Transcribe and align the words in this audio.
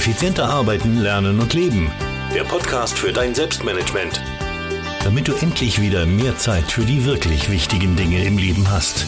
Effizienter 0.00 0.48
arbeiten, 0.48 0.96
lernen 0.96 1.38
und 1.40 1.52
leben. 1.52 1.92
Der 2.34 2.44
Podcast 2.44 2.98
für 2.98 3.12
dein 3.12 3.34
Selbstmanagement. 3.34 4.22
Damit 5.04 5.28
du 5.28 5.34
endlich 5.34 5.78
wieder 5.78 6.06
mehr 6.06 6.38
Zeit 6.38 6.72
für 6.72 6.86
die 6.86 7.04
wirklich 7.04 7.50
wichtigen 7.50 7.96
Dinge 7.96 8.24
im 8.24 8.38
Leben 8.38 8.70
hast. 8.70 9.04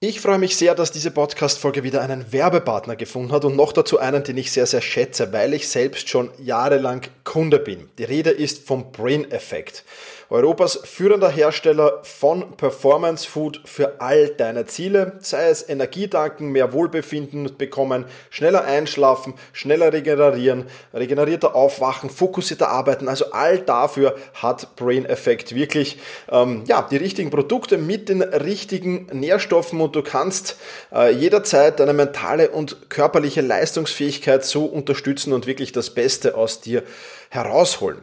Ich 0.00 0.20
freue 0.20 0.38
mich 0.38 0.56
sehr, 0.56 0.74
dass 0.74 0.92
diese 0.92 1.10
Podcast-Folge 1.10 1.82
wieder 1.84 2.00
einen 2.00 2.32
Werbepartner 2.32 2.96
gefunden 2.96 3.32
hat 3.32 3.44
und 3.44 3.54
noch 3.54 3.72
dazu 3.72 3.98
einen, 3.98 4.24
den 4.24 4.38
ich 4.38 4.52
sehr, 4.52 4.66
sehr 4.66 4.80
schätze, 4.80 5.32
weil 5.32 5.54
ich 5.54 5.68
selbst 5.68 6.08
schon 6.08 6.30
jahrelang 6.38 7.02
Kunde 7.36 7.58
bin. 7.58 7.90
Die 7.98 8.04
Rede 8.04 8.30
ist 8.30 8.66
vom 8.66 8.92
Brain 8.92 9.30
Effect. 9.30 9.84
Europas 10.30 10.80
führender 10.84 11.28
Hersteller 11.28 12.00
von 12.02 12.56
Performance 12.56 13.28
Food 13.28 13.60
für 13.66 14.00
all 14.00 14.30
deine 14.30 14.64
Ziele, 14.64 15.18
sei 15.20 15.50
es 15.50 15.68
Energietanken, 15.68 16.48
mehr 16.48 16.72
Wohlbefinden 16.72 17.58
bekommen, 17.58 18.06
schneller 18.30 18.64
einschlafen, 18.64 19.34
schneller 19.52 19.92
regenerieren, 19.92 20.64
regenerierter 20.94 21.54
aufwachen, 21.54 22.08
fokussierter 22.08 22.70
arbeiten. 22.70 23.06
Also 23.06 23.32
all 23.32 23.58
dafür 23.58 24.16
hat 24.34 24.74
Brain 24.74 25.04
Effect 25.04 25.54
wirklich 25.54 25.98
ähm, 26.30 26.64
ja, 26.66 26.82
die 26.90 26.96
richtigen 26.96 27.28
Produkte 27.28 27.76
mit 27.76 28.08
den 28.08 28.22
richtigen 28.22 29.08
Nährstoffen 29.12 29.80
und 29.82 29.94
du 29.94 30.02
kannst 30.02 30.56
äh, 30.90 31.12
jederzeit 31.12 31.78
deine 31.80 31.92
mentale 31.92 32.50
und 32.50 32.88
körperliche 32.88 33.42
Leistungsfähigkeit 33.42 34.42
so 34.44 34.64
unterstützen 34.64 35.34
und 35.34 35.46
wirklich 35.46 35.70
das 35.70 35.90
Beste 35.90 36.34
aus 36.34 36.62
dir 36.62 36.82
herausholen. 37.30 37.98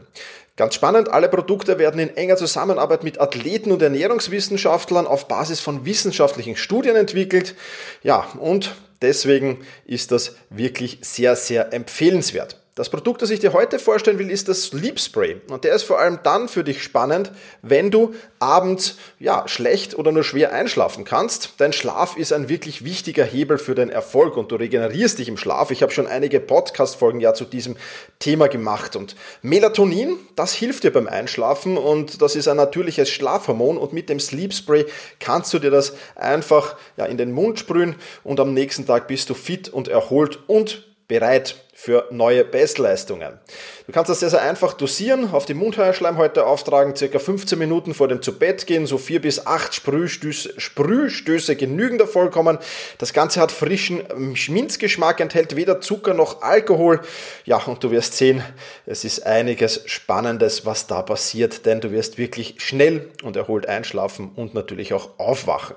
Ganz 0.56 0.76
spannend, 0.76 1.10
alle 1.10 1.30
Produkte 1.30 1.80
werden 1.80 2.00
in 2.00 2.16
enger 2.16 2.38
Zusammenarbeit 2.38 3.04
mit 3.04 3.20
Athleten 3.20 3.72
und 3.72 3.82
Ernährungswissenschaftlern 3.82 5.08
auf 5.08 5.28
Basis 5.28 5.60
von 5.60 5.86
wissenschaftlichen 5.86 6.56
Studien 6.56 6.96
entwickelt. 6.96 7.56
Ja, 8.04 8.28
und 8.38 8.76
deswegen 9.02 9.66
ist 9.86 10.12
das 10.12 10.36
wirklich 10.52 11.00
sehr, 11.02 11.36
sehr 11.36 11.74
empfehlenswert. 11.74 12.63
Das 12.76 12.90
Produkt, 12.90 13.22
das 13.22 13.30
ich 13.30 13.40
dir 13.40 13.54
heute 13.54 13.78
vorstellen 13.78 14.18
will, 14.18 14.32
ist 14.32 14.50
das 14.50 14.64
Sleep 14.64 15.00
Spray. 15.00 15.40
Und 15.48 15.64
der 15.64 15.76
ist 15.76 15.84
vor 15.84 16.00
allem 16.00 16.18
dann 16.24 16.48
für 16.48 16.64
dich 16.64 16.82
spannend, 16.82 17.32
wenn 17.62 17.92
du 17.92 18.16
abends 18.40 18.98
ja, 19.20 19.48
schlecht 19.48 19.96
oder 19.96 20.12
nur 20.12 20.24
schwer 20.24 20.54
einschlafen 20.54 21.06
kannst. 21.06 21.54
Dein 21.58 21.72
Schlaf 21.72 22.18
ist 22.18 22.34
ein 22.34 22.50
wirklich 22.50 22.84
wichtiger 22.84 23.26
Hebel 23.26 23.60
für 23.60 23.76
den 23.76 23.92
Erfolg 23.92 24.38
und 24.38 24.52
du 24.52 24.56
regenerierst 24.56 25.20
dich 25.20 25.28
im 25.28 25.38
Schlaf. 25.38 25.70
Ich 25.70 25.84
habe 25.84 25.92
schon 25.92 26.08
einige 26.08 26.40
Podcast-Folgen 26.40 27.20
ja 27.20 27.36
zu 27.36 27.46
diesem 27.46 27.76
Thema 28.18 28.48
gemacht. 28.48 28.96
Und 28.96 29.16
Melatonin, 29.44 30.18
das 30.36 30.54
hilft 30.54 30.84
dir 30.84 30.92
beim 30.92 31.06
Einschlafen 31.06 31.78
und 31.78 32.24
das 32.24 32.36
ist 32.36 32.48
ein 32.48 32.58
natürliches 32.58 33.08
Schlafhormon. 33.12 33.78
Und 33.78 33.94
mit 33.94 34.10
dem 34.10 34.20
Sleep 34.20 34.52
Spray 34.52 34.88
kannst 35.20 35.54
du 35.54 35.60
dir 35.60 35.70
das 35.70 35.94
einfach 36.16 36.76
ja, 36.98 37.06
in 37.06 37.18
den 37.20 37.34
Mund 37.34 37.60
sprühen 37.60 37.94
und 38.24 38.40
am 38.40 38.56
nächsten 38.56 38.88
Tag 38.88 39.08
bist 39.08 39.30
du 39.30 39.36
fit 39.36 39.70
und 39.70 39.90
erholt 39.90 40.40
und 40.48 40.88
bereit 41.08 41.63
für 41.84 42.08
neue 42.12 42.46
Bestleistungen. 42.46 43.42
Du 43.88 43.92
kannst 43.92 44.10
das 44.10 44.22
sehr, 44.22 44.30
sehr 44.30 44.42
einfach 44.42 44.72
dosieren, 44.72 45.34
auf 45.34 45.46
die 45.46 45.54
Mundheuerschleimhäute 45.54 46.46
auftragen, 46.46 46.96
circa 46.96 47.20
15 47.20 47.60
Minuten 47.60 47.94
vor 47.94 48.08
dem 48.08 48.22
zu 48.22 48.40
Bett 48.40 48.66
gehen, 48.68 48.86
so 48.86 48.98
vier 48.98 49.20
bis 49.20 49.46
acht 49.46 49.76
Sprühstöße, 49.76 50.54
Sprühstöße 50.62 51.58
genügen 51.58 52.00
vollkommen. 52.08 52.58
Das 53.00 53.12
Ganze 53.12 53.42
hat 53.42 53.52
frischen 53.52 54.02
Minzgeschmack, 54.48 55.20
enthält 55.20 55.58
weder 55.58 55.82
Zucker 55.82 56.14
noch 56.14 56.42
Alkohol. 56.42 57.02
Ja, 57.44 57.58
und 57.58 57.84
du 57.84 57.92
wirst 57.92 58.14
sehen, 58.14 58.42
es 58.86 59.04
ist 59.04 59.26
einiges 59.26 59.82
Spannendes, 59.86 60.66
was 60.66 60.88
da 60.88 61.02
passiert, 61.02 61.66
denn 61.66 61.82
du 61.82 61.92
wirst 61.92 62.18
wirklich 62.18 62.56
schnell 62.60 63.10
und 63.24 63.36
erholt 63.36 63.68
einschlafen 63.68 64.32
und 64.38 64.54
natürlich 64.54 64.94
auch 64.94 65.20
aufwachen. 65.20 65.76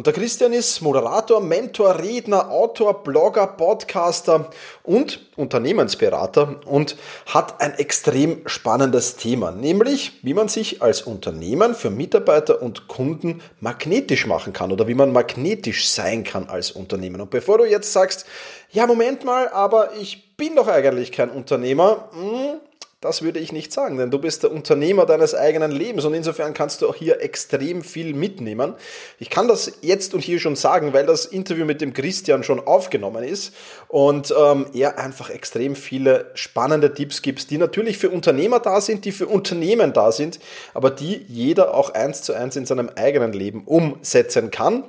Und 0.00 0.06
der 0.06 0.14
Christian 0.14 0.54
ist 0.54 0.80
Moderator, 0.80 1.42
Mentor, 1.42 1.98
Redner, 1.98 2.50
Autor, 2.50 3.02
Blogger, 3.02 3.46
Podcaster 3.46 4.48
und 4.82 5.20
Unternehmensberater 5.36 6.58
und 6.64 6.96
hat 7.26 7.60
ein 7.60 7.74
extrem 7.74 8.40
spannendes 8.48 9.16
Thema, 9.16 9.50
nämlich 9.50 10.18
wie 10.22 10.32
man 10.32 10.48
sich 10.48 10.80
als 10.80 11.02
Unternehmen 11.02 11.74
für 11.74 11.90
Mitarbeiter 11.90 12.62
und 12.62 12.88
Kunden 12.88 13.42
magnetisch 13.60 14.26
machen 14.26 14.54
kann 14.54 14.72
oder 14.72 14.88
wie 14.88 14.94
man 14.94 15.12
magnetisch 15.12 15.86
sein 15.90 16.24
kann 16.24 16.48
als 16.48 16.70
Unternehmen. 16.70 17.20
Und 17.20 17.28
bevor 17.28 17.58
du 17.58 17.66
jetzt 17.66 17.92
sagst, 17.92 18.24
ja, 18.70 18.86
Moment 18.86 19.26
mal, 19.26 19.50
aber 19.50 19.90
ich 20.00 20.34
bin 20.38 20.56
doch 20.56 20.68
eigentlich 20.68 21.12
kein 21.12 21.28
Unternehmer, 21.28 22.08
hm, 22.14 22.58
das 23.00 23.22
würde 23.22 23.38
ich 23.38 23.50
nicht 23.50 23.72
sagen, 23.72 23.96
denn 23.96 24.10
du 24.10 24.18
bist 24.18 24.42
der 24.42 24.52
Unternehmer 24.52 25.06
deines 25.06 25.34
eigenen 25.34 25.70
Lebens 25.70 26.04
und 26.04 26.12
insofern 26.12 26.52
kannst 26.52 26.82
du 26.82 26.88
auch 26.88 26.94
hier 26.94 27.22
extrem 27.22 27.82
viel 27.82 28.12
mitnehmen. 28.12 28.74
Ich 29.18 29.30
kann 29.30 29.48
das 29.48 29.72
jetzt 29.80 30.12
und 30.12 30.20
hier 30.20 30.38
schon 30.38 30.54
sagen, 30.54 30.92
weil 30.92 31.06
das 31.06 31.24
Interview 31.24 31.64
mit 31.64 31.80
dem 31.80 31.94
Christian 31.94 32.44
schon 32.44 32.60
aufgenommen 32.60 33.24
ist 33.24 33.54
und 33.88 34.34
ähm, 34.38 34.66
er 34.74 34.98
einfach 34.98 35.30
extrem 35.30 35.76
viele 35.76 36.30
spannende 36.34 36.92
Tipps 36.92 37.22
gibt, 37.22 37.50
die 37.50 37.56
natürlich 37.56 37.96
für 37.96 38.10
Unternehmer 38.10 38.60
da 38.60 38.82
sind, 38.82 39.06
die 39.06 39.12
für 39.12 39.28
Unternehmen 39.28 39.94
da 39.94 40.12
sind, 40.12 40.38
aber 40.74 40.90
die 40.90 41.24
jeder 41.26 41.72
auch 41.72 41.94
eins 41.94 42.20
zu 42.20 42.34
eins 42.34 42.54
in 42.56 42.66
seinem 42.66 42.90
eigenen 42.96 43.32
Leben 43.32 43.62
umsetzen 43.64 44.50
kann. 44.50 44.84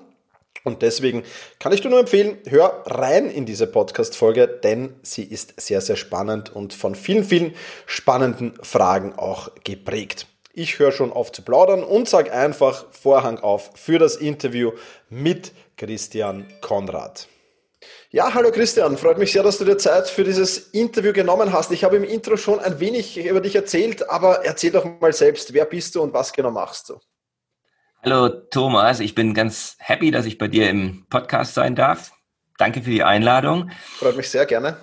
Und 0.63 0.81
deswegen 0.81 1.23
kann 1.59 1.71
ich 1.71 1.81
dir 1.81 1.89
nur 1.89 1.99
empfehlen, 1.99 2.37
hör 2.47 2.83
rein 2.85 3.29
in 3.29 3.45
diese 3.45 3.67
Podcast-Folge, 3.67 4.47
denn 4.47 4.95
sie 5.01 5.23
ist 5.23 5.59
sehr, 5.59 5.81
sehr 5.81 5.95
spannend 5.95 6.55
und 6.55 6.73
von 6.73 6.95
vielen, 6.95 7.23
vielen 7.23 7.55
spannenden 7.85 8.53
Fragen 8.61 9.13
auch 9.17 9.49
geprägt. 9.63 10.27
Ich 10.53 10.79
höre 10.79 10.91
schon 10.91 11.13
auf 11.13 11.31
zu 11.31 11.43
plaudern 11.43 11.83
und 11.83 12.09
sage 12.09 12.33
einfach 12.33 12.85
Vorhang 12.91 13.39
auf 13.39 13.71
für 13.75 13.99
das 13.99 14.17
Interview 14.17 14.71
mit 15.09 15.53
Christian 15.77 16.45
Konrad. 16.59 17.27
Ja, 18.11 18.33
hallo 18.33 18.51
Christian, 18.51 18.97
freut 18.97 19.17
mich 19.17 19.31
sehr, 19.31 19.41
dass 19.41 19.57
du 19.57 19.65
dir 19.65 19.77
Zeit 19.77 20.09
für 20.09 20.25
dieses 20.25 20.57
Interview 20.71 21.13
genommen 21.13 21.53
hast. 21.53 21.71
Ich 21.71 21.85
habe 21.85 21.95
im 21.95 22.03
Intro 22.03 22.35
schon 22.35 22.59
ein 22.59 22.79
wenig 22.79 23.17
über 23.17 23.39
dich 23.39 23.55
erzählt, 23.55 24.09
aber 24.09 24.45
erzähl 24.45 24.71
doch 24.71 24.85
mal 24.99 25.13
selbst, 25.13 25.53
wer 25.53 25.65
bist 25.65 25.95
du 25.95 26.01
und 26.01 26.13
was 26.13 26.33
genau 26.33 26.51
machst 26.51 26.89
du? 26.89 26.99
Hallo 28.03 28.29
Thomas, 28.29 28.99
ich 28.99 29.13
bin 29.13 29.35
ganz 29.35 29.75
happy, 29.77 30.09
dass 30.09 30.25
ich 30.25 30.39
bei 30.39 30.47
dir 30.47 30.71
im 30.71 31.05
Podcast 31.07 31.53
sein 31.53 31.75
darf. 31.75 32.11
Danke 32.57 32.81
für 32.81 32.89
die 32.89 33.03
Einladung. 33.03 33.69
Freut 33.97 34.17
mich 34.17 34.27
sehr 34.27 34.47
gerne. 34.47 34.75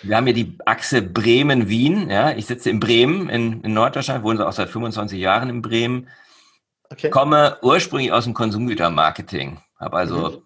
Wir 0.00 0.16
haben 0.16 0.24
hier 0.24 0.32
die 0.32 0.56
Achse 0.64 1.02
Bremen-Wien. 1.02 2.08
Ja, 2.08 2.30
ich 2.30 2.46
sitze 2.46 2.70
in 2.70 2.80
Bremen 2.80 3.28
in, 3.28 3.60
in 3.60 3.74
Norddeutschland, 3.74 4.24
wohne 4.24 4.48
auch 4.48 4.52
seit 4.52 4.70
25 4.70 5.20
Jahren 5.20 5.50
in 5.50 5.60
Bremen. 5.60 6.08
Okay. 6.88 7.10
Komme 7.10 7.58
ursprünglich 7.60 8.12
aus 8.12 8.24
dem 8.24 8.32
Konsumgütermarketing, 8.32 9.60
habe 9.78 9.98
also 9.98 10.30
mhm. 10.30 10.42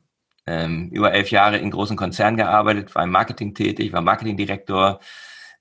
ähm, 0.48 0.88
über 0.90 1.12
elf 1.12 1.30
Jahre 1.30 1.58
in 1.58 1.70
großen 1.70 1.96
Konzernen 1.96 2.36
gearbeitet, 2.36 2.92
war 2.96 3.04
im 3.04 3.10
Marketing 3.10 3.54
tätig, 3.54 3.92
war 3.92 4.00
Marketingdirektor 4.00 4.98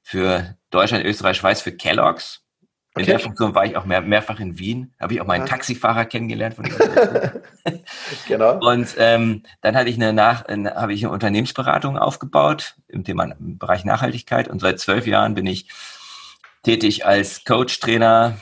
für 0.02 0.58
Deutschland, 0.72 1.06
Österreich, 1.06 1.38
Schweiz 1.38 1.62
für 1.62 1.72
Kellogg's 1.72 2.43
in 2.96 3.06
der 3.06 3.20
Funktion 3.20 3.56
war 3.56 3.66
ich 3.66 3.76
auch 3.76 3.86
mehr, 3.86 4.02
mehrfach 4.02 4.40
in 4.40 4.60
Wien, 4.60 4.94
habe 5.00 5.14
ich 5.14 5.22
auch 5.22 5.26
meinen 5.26 5.42
ja. 5.42 5.48
Taxifahrer 5.48 6.06
kennengelernt. 6.06 6.56
Von 6.56 6.66
genau. 8.28 8.60
Und 8.60 8.96
ähm, 8.98 9.44
dann 9.62 9.76
hatte 9.76 9.90
ich 9.90 9.96
eine 9.96 10.14
Nach 10.14 10.48
habe 10.48 10.94
ich 10.94 11.04
eine 11.04 11.12
Unternehmensberatung 11.12 11.98
aufgebaut 11.98 12.76
im 12.88 13.04
Thema 13.04 13.24
im 13.24 13.58
Bereich 13.58 13.84
Nachhaltigkeit 13.84 14.48
und 14.48 14.60
seit 14.60 14.80
zwölf 14.80 15.08
Jahren 15.08 15.34
bin 15.34 15.48
ich 15.48 15.70
tätig 16.62 17.06
als 17.06 17.44
Coach, 17.46 17.80
Trainer, 17.80 18.38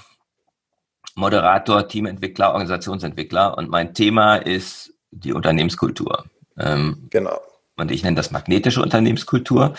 Moderator, 1.16 1.88
Teamentwickler, 1.88 2.50
Organisationsentwickler 2.50 3.58
und 3.58 3.70
mein 3.70 3.94
Thema 3.94 4.36
ist 4.36 4.94
die 5.12 5.32
Unternehmenskultur. 5.34 6.26
Ähm, 6.58 7.08
genau. 7.10 7.40
Und 7.78 7.90
ich 7.90 8.04
nenne 8.04 8.16
das 8.16 8.32
magnetische 8.32 8.82
Unternehmenskultur. 8.82 9.76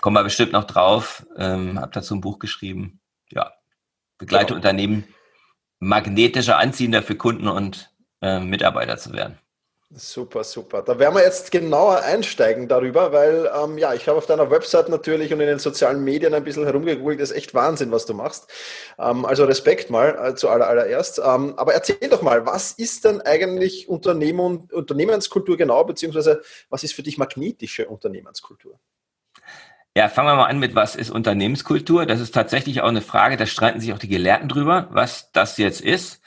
Kommen 0.00 0.16
wir 0.16 0.24
bestimmt 0.24 0.52
noch 0.52 0.64
drauf. 0.64 1.26
Ähm, 1.36 1.80
habe 1.80 1.92
dazu 1.92 2.14
ein 2.14 2.20
Buch 2.20 2.38
geschrieben. 2.38 3.00
Ja, 3.30 3.52
begleite 4.18 4.46
genau. 4.46 4.56
Unternehmen 4.56 5.04
magnetischer, 5.80 6.58
anziehender 6.58 7.02
für 7.02 7.16
Kunden 7.16 7.48
und 7.48 7.90
äh, 8.22 8.40
Mitarbeiter 8.40 8.96
zu 8.96 9.12
werden. 9.12 9.38
Super, 9.96 10.42
super. 10.42 10.82
Da 10.82 10.98
werden 10.98 11.14
wir 11.14 11.22
jetzt 11.22 11.52
genauer 11.52 12.00
einsteigen 12.02 12.66
darüber, 12.66 13.12
weil 13.12 13.48
ähm, 13.54 13.78
ja, 13.78 13.94
ich 13.94 14.08
habe 14.08 14.18
auf 14.18 14.26
deiner 14.26 14.50
Website 14.50 14.88
natürlich 14.88 15.32
und 15.32 15.40
in 15.40 15.46
den 15.46 15.60
sozialen 15.60 16.02
Medien 16.02 16.34
ein 16.34 16.42
bisschen 16.42 16.64
herumgegoogelt. 16.64 17.20
Das 17.20 17.30
ist 17.30 17.36
echt 17.36 17.54
Wahnsinn, 17.54 17.92
was 17.92 18.04
du 18.04 18.12
machst. 18.12 18.50
Ähm, 18.98 19.24
also 19.24 19.44
Respekt 19.44 19.90
mal 19.90 20.18
äh, 20.30 20.34
zu 20.34 20.48
aller, 20.48 20.66
allererst. 20.66 21.20
Ähm, 21.20 21.54
aber 21.56 21.74
erzähl 21.74 22.08
doch 22.10 22.22
mal, 22.22 22.44
was 22.44 22.72
ist 22.72 23.04
denn 23.04 23.20
eigentlich 23.20 23.88
Unternehmen, 23.88 24.68
Unternehmenskultur 24.72 25.56
genau, 25.56 25.84
beziehungsweise 25.84 26.42
was 26.70 26.82
ist 26.82 26.94
für 26.94 27.04
dich 27.04 27.16
magnetische 27.16 27.86
Unternehmenskultur? 27.86 28.80
Ja, 29.96 30.08
fangen 30.08 30.28
wir 30.28 30.34
mal 30.34 30.46
an 30.46 30.58
mit, 30.58 30.74
was 30.74 30.96
ist 30.96 31.10
Unternehmenskultur? 31.10 32.04
Das 32.04 32.20
ist 32.20 32.32
tatsächlich 32.32 32.80
auch 32.80 32.88
eine 32.88 33.00
Frage, 33.00 33.36
da 33.36 33.46
streiten 33.46 33.80
sich 33.80 33.92
auch 33.92 33.98
die 33.98 34.08
Gelehrten 34.08 34.48
drüber, 34.48 34.88
was 34.90 35.30
das 35.30 35.56
jetzt 35.56 35.80
ist. 35.80 36.20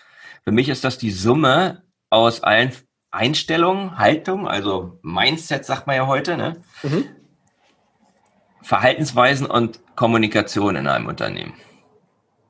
Für 0.45 0.51
mich 0.51 0.69
ist 0.69 0.85
das 0.85 0.97
die 0.97 1.11
Summe 1.11 1.83
aus 2.09 2.43
allen 2.43 2.71
Einstellungen, 3.11 3.97
Haltung, 3.97 4.47
also 4.47 4.99
Mindset 5.01 5.65
sagt 5.65 5.85
man 5.85 5.97
ja 5.97 6.07
heute, 6.07 6.37
ne? 6.37 6.61
Mhm. 6.83 7.09
Verhaltensweisen 8.61 9.47
und 9.47 9.81
Kommunikation 9.95 10.77
in 10.77 10.87
einem 10.87 11.07
Unternehmen. 11.07 11.53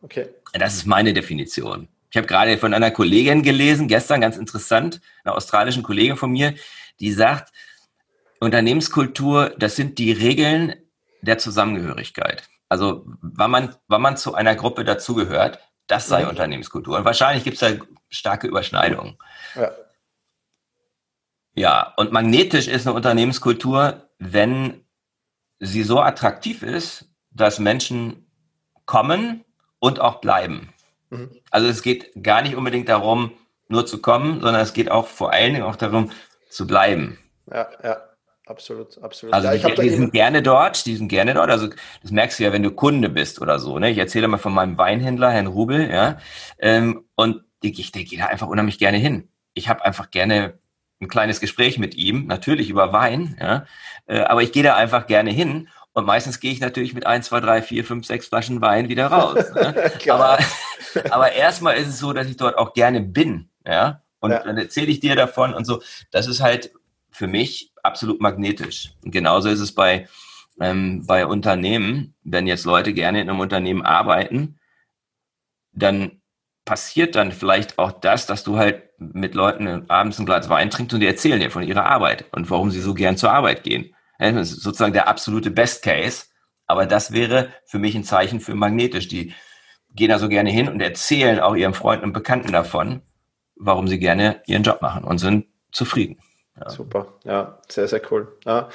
Okay. 0.04 0.28
Das 0.54 0.76
ist 0.76 0.86
meine 0.86 1.14
Definition. 1.14 1.88
Ich 2.12 2.18
habe 2.18 2.28
gerade 2.28 2.58
von 2.60 2.74
einer 2.74 2.92
Kollegin 2.92 3.42
gelesen, 3.42 3.88
gestern 3.88 4.22
ganz 4.22 4.38
interessant, 4.38 5.02
einer 5.24 5.36
australischen 5.36 5.84
Kollegin 5.84 6.16
von 6.16 6.32
mir, 6.32 6.54
die 7.00 7.12
sagt, 7.12 7.52
Unternehmenskultur, 8.40 9.56
das 9.58 9.76
sind 9.76 9.98
die 9.98 10.12
Regeln 10.12 10.76
der 11.28 11.38
Zusammengehörigkeit. 11.38 12.44
Also, 12.70 13.06
wann 13.22 13.52
man, 13.52 13.76
wann 13.88 14.02
man 14.02 14.18
zu 14.18 14.34
einer 14.34 14.56
Gruppe 14.56 14.84
dazugehört, 14.84 15.60
das 15.88 16.08
sei 16.08 16.24
mhm. 16.24 16.30
Unternehmenskultur. 16.30 16.98
Und 16.98 17.06
wahrscheinlich 17.06 17.44
gibt 17.44 17.56
es 17.56 17.60
da 17.62 17.86
starke 18.10 18.48
Überschneidungen. 18.48 19.18
Ja. 19.56 19.72
Ja, 21.56 21.94
und 21.98 22.12
magnetisch 22.12 22.68
ist 22.68 22.86
eine 22.86 22.96
Unternehmenskultur, 22.96 24.10
wenn 24.20 24.86
sie 25.60 25.82
so 25.82 26.00
attraktiv 26.00 26.62
ist, 26.62 27.06
dass 27.32 27.58
Menschen 27.58 28.30
kommen 28.86 29.44
und 29.80 30.00
auch 30.00 30.22
bleiben. 30.22 30.72
Mhm. 31.10 31.32
Also 31.50 31.68
es 31.68 31.82
geht 31.82 32.12
gar 32.22 32.44
nicht 32.44 32.56
unbedingt 32.56 32.90
darum, 32.90 33.32
nur 33.70 33.86
zu 33.86 34.02
kommen, 34.02 34.40
sondern 34.42 34.62
es 34.62 34.74
geht 34.74 34.92
auch 34.92 35.08
vor 35.08 35.32
allen 35.32 35.54
Dingen 35.54 35.66
auch 35.66 35.76
darum, 35.76 36.12
zu 36.50 36.68
bleiben. 36.68 37.18
Ja, 37.52 37.68
ja. 37.84 38.07
Absolut, 38.48 38.98
absolut. 39.04 39.34
Also 39.34 39.50
ja, 39.50 39.70
die, 39.76 39.82
die 39.82 39.90
sind 39.90 40.14
gerne 40.14 40.42
dort, 40.42 40.86
die 40.86 40.96
sind 40.96 41.10
gerne 41.10 41.34
dort. 41.34 41.50
Also 41.50 41.68
das 42.02 42.12
merkst 42.12 42.40
du 42.40 42.44
ja, 42.44 42.54
wenn 42.54 42.64
du 42.64 42.72
Kunde 42.72 43.10
bist 43.10 43.42
oder 43.42 43.60
so. 43.60 43.78
Ne? 43.78 43.92
Ich 43.92 43.98
erzähle 43.98 44.28
mal 44.28 44.38
von 44.38 44.54
meinem 44.54 44.78
Weinhändler, 44.78 45.32
Herrn 45.32 45.48
Rubel, 45.48 45.90
ja. 45.90 46.18
Ähm, 46.58 47.06
und 47.16 47.44
ich, 47.62 47.80
ich, 47.80 47.94
ich 47.94 48.10
gehe 48.10 48.20
da 48.20 48.28
einfach 48.28 48.48
unheimlich 48.48 48.80
gerne 48.80 48.98
hin. 48.98 49.30
Ich 49.54 49.68
habe 49.68 49.84
einfach 49.84 50.12
gerne 50.12 50.60
ein 51.02 51.08
kleines 51.08 51.40
Gespräch 51.40 51.78
mit 51.78 51.96
ihm, 51.96 52.26
natürlich 52.28 52.70
über 52.70 52.94
Wein, 52.94 53.38
ja, 53.40 53.66
äh, 54.08 54.22
aber 54.22 54.42
ich 54.42 54.52
gehe 54.52 54.64
da 54.64 54.76
einfach 54.76 55.08
gerne 55.08 55.32
hin 55.32 55.70
und 55.94 56.06
meistens 56.06 56.40
gehe 56.40 56.52
ich 56.52 56.60
natürlich 56.60 56.94
mit 56.94 57.06
ein, 57.06 57.22
zwei, 57.22 57.40
drei, 57.40 57.62
vier, 57.62 57.84
fünf, 57.84 58.06
sechs 58.06 58.28
Flaschen 58.28 58.62
Wein 58.62 58.90
wieder 58.90 59.08
raus. 59.08 59.46
Ne? 59.54 59.92
aber, 60.10 60.40
aber 61.12 61.32
erstmal 61.34 61.78
ist 61.78 61.88
es 61.88 62.00
so, 62.00 62.14
dass 62.14 62.28
ich 62.28 62.38
dort 62.38 62.58
auch 62.58 62.74
gerne 62.74 63.02
bin, 63.02 63.50
ja, 63.66 64.02
und 64.20 64.32
ja. 64.32 64.44
dann 64.44 64.58
erzähle 64.58 64.88
ich 64.88 65.00
dir 65.00 65.16
davon 65.16 65.54
und 65.54 65.66
so. 65.66 65.82
Das 66.12 66.28
ist 66.28 66.42
halt 66.42 66.72
für 67.12 67.28
mich 67.28 67.72
absolut 67.88 68.22
magnetisch. 68.22 68.94
Und 69.04 69.12
genauso 69.12 69.50
ist 69.50 69.60
es 69.60 69.74
bei, 69.74 70.08
ähm, 70.60 71.06
bei 71.06 71.26
Unternehmen, 71.26 72.16
wenn 72.24 72.48
jetzt 72.48 72.66
Leute 72.66 72.94
gerne 72.94 73.22
in 73.22 73.30
einem 73.30 73.40
Unternehmen 73.40 73.84
arbeiten, 73.84 74.60
dann 75.72 76.22
passiert 76.66 77.16
dann 77.16 77.32
vielleicht 77.32 77.80
auch 77.80 77.92
das, 77.92 78.26
dass 78.26 78.44
du 78.44 78.58
halt 78.58 78.84
mit 79.00 79.36
Leuten 79.36 79.90
abends 79.90 80.20
ein 80.20 80.26
Glas 80.26 80.50
Wein 80.50 80.70
trinkst 80.70 80.94
und 80.94 81.00
die 81.00 81.08
erzählen 81.08 81.40
dir 81.40 81.52
von 81.52 81.64
ihrer 81.64 81.86
Arbeit 81.86 82.26
und 82.32 82.50
warum 82.50 82.72
sie 82.72 82.82
so 82.82 82.94
gern 82.94 83.18
zur 83.18 83.32
Arbeit 83.32 83.64
gehen. 83.64 83.96
Das 84.20 84.52
ist 84.52 84.62
sozusagen 84.62 84.94
der 84.94 85.08
absolute 85.08 85.52
Best 85.52 85.84
Case. 85.84 86.26
Aber 86.66 86.86
das 86.86 87.14
wäre 87.14 87.54
für 87.66 87.80
mich 87.80 87.96
ein 87.96 88.04
Zeichen 88.04 88.42
für 88.42 88.56
magnetisch. 88.56 89.08
Die 89.08 89.34
gehen 89.94 90.10
da 90.10 90.20
so 90.20 90.28
gerne 90.28 90.50
hin 90.50 90.68
und 90.68 90.82
erzählen 90.82 91.40
auch 91.40 91.56
ihren 91.56 91.74
Freunden 91.74 92.06
und 92.06 92.14
Bekannten 92.14 92.52
davon, 92.52 93.02
warum 93.56 93.88
sie 93.88 94.00
gerne 94.00 94.42
ihren 94.46 94.64
Job 94.64 94.82
machen 94.82 95.04
und 95.04 95.20
sind 95.20 95.46
zufrieden. 95.72 96.20
Ja. 96.60 96.70
Super, 96.72 97.14
ja, 97.24 97.60
sehr, 97.70 97.88
sehr 97.88 98.02
cool. 98.10 98.36
Ja. 98.44 98.70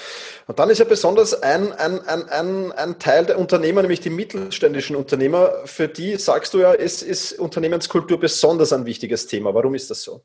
Und 0.46 0.58
dann 0.58 0.70
ist 0.70 0.78
ja 0.78 0.84
besonders 0.84 1.42
ein, 1.42 1.72
ein, 1.72 2.00
ein, 2.06 2.28
ein, 2.28 2.72
ein 2.72 2.98
Teil 3.00 3.26
der 3.26 3.38
Unternehmer, 3.38 3.82
nämlich 3.82 4.00
die 4.00 4.10
mittelständischen 4.10 4.94
Unternehmer, 4.94 5.50
für 5.64 5.88
die 5.88 6.16
sagst 6.16 6.54
du 6.54 6.60
ja, 6.60 6.72
ist, 6.72 7.02
ist 7.02 7.32
Unternehmenskultur 7.32 8.20
besonders 8.20 8.72
ein 8.72 8.86
wichtiges 8.86 9.26
Thema. 9.26 9.52
Warum 9.52 9.74
ist 9.74 9.90
das 9.90 10.02
so? 10.02 10.24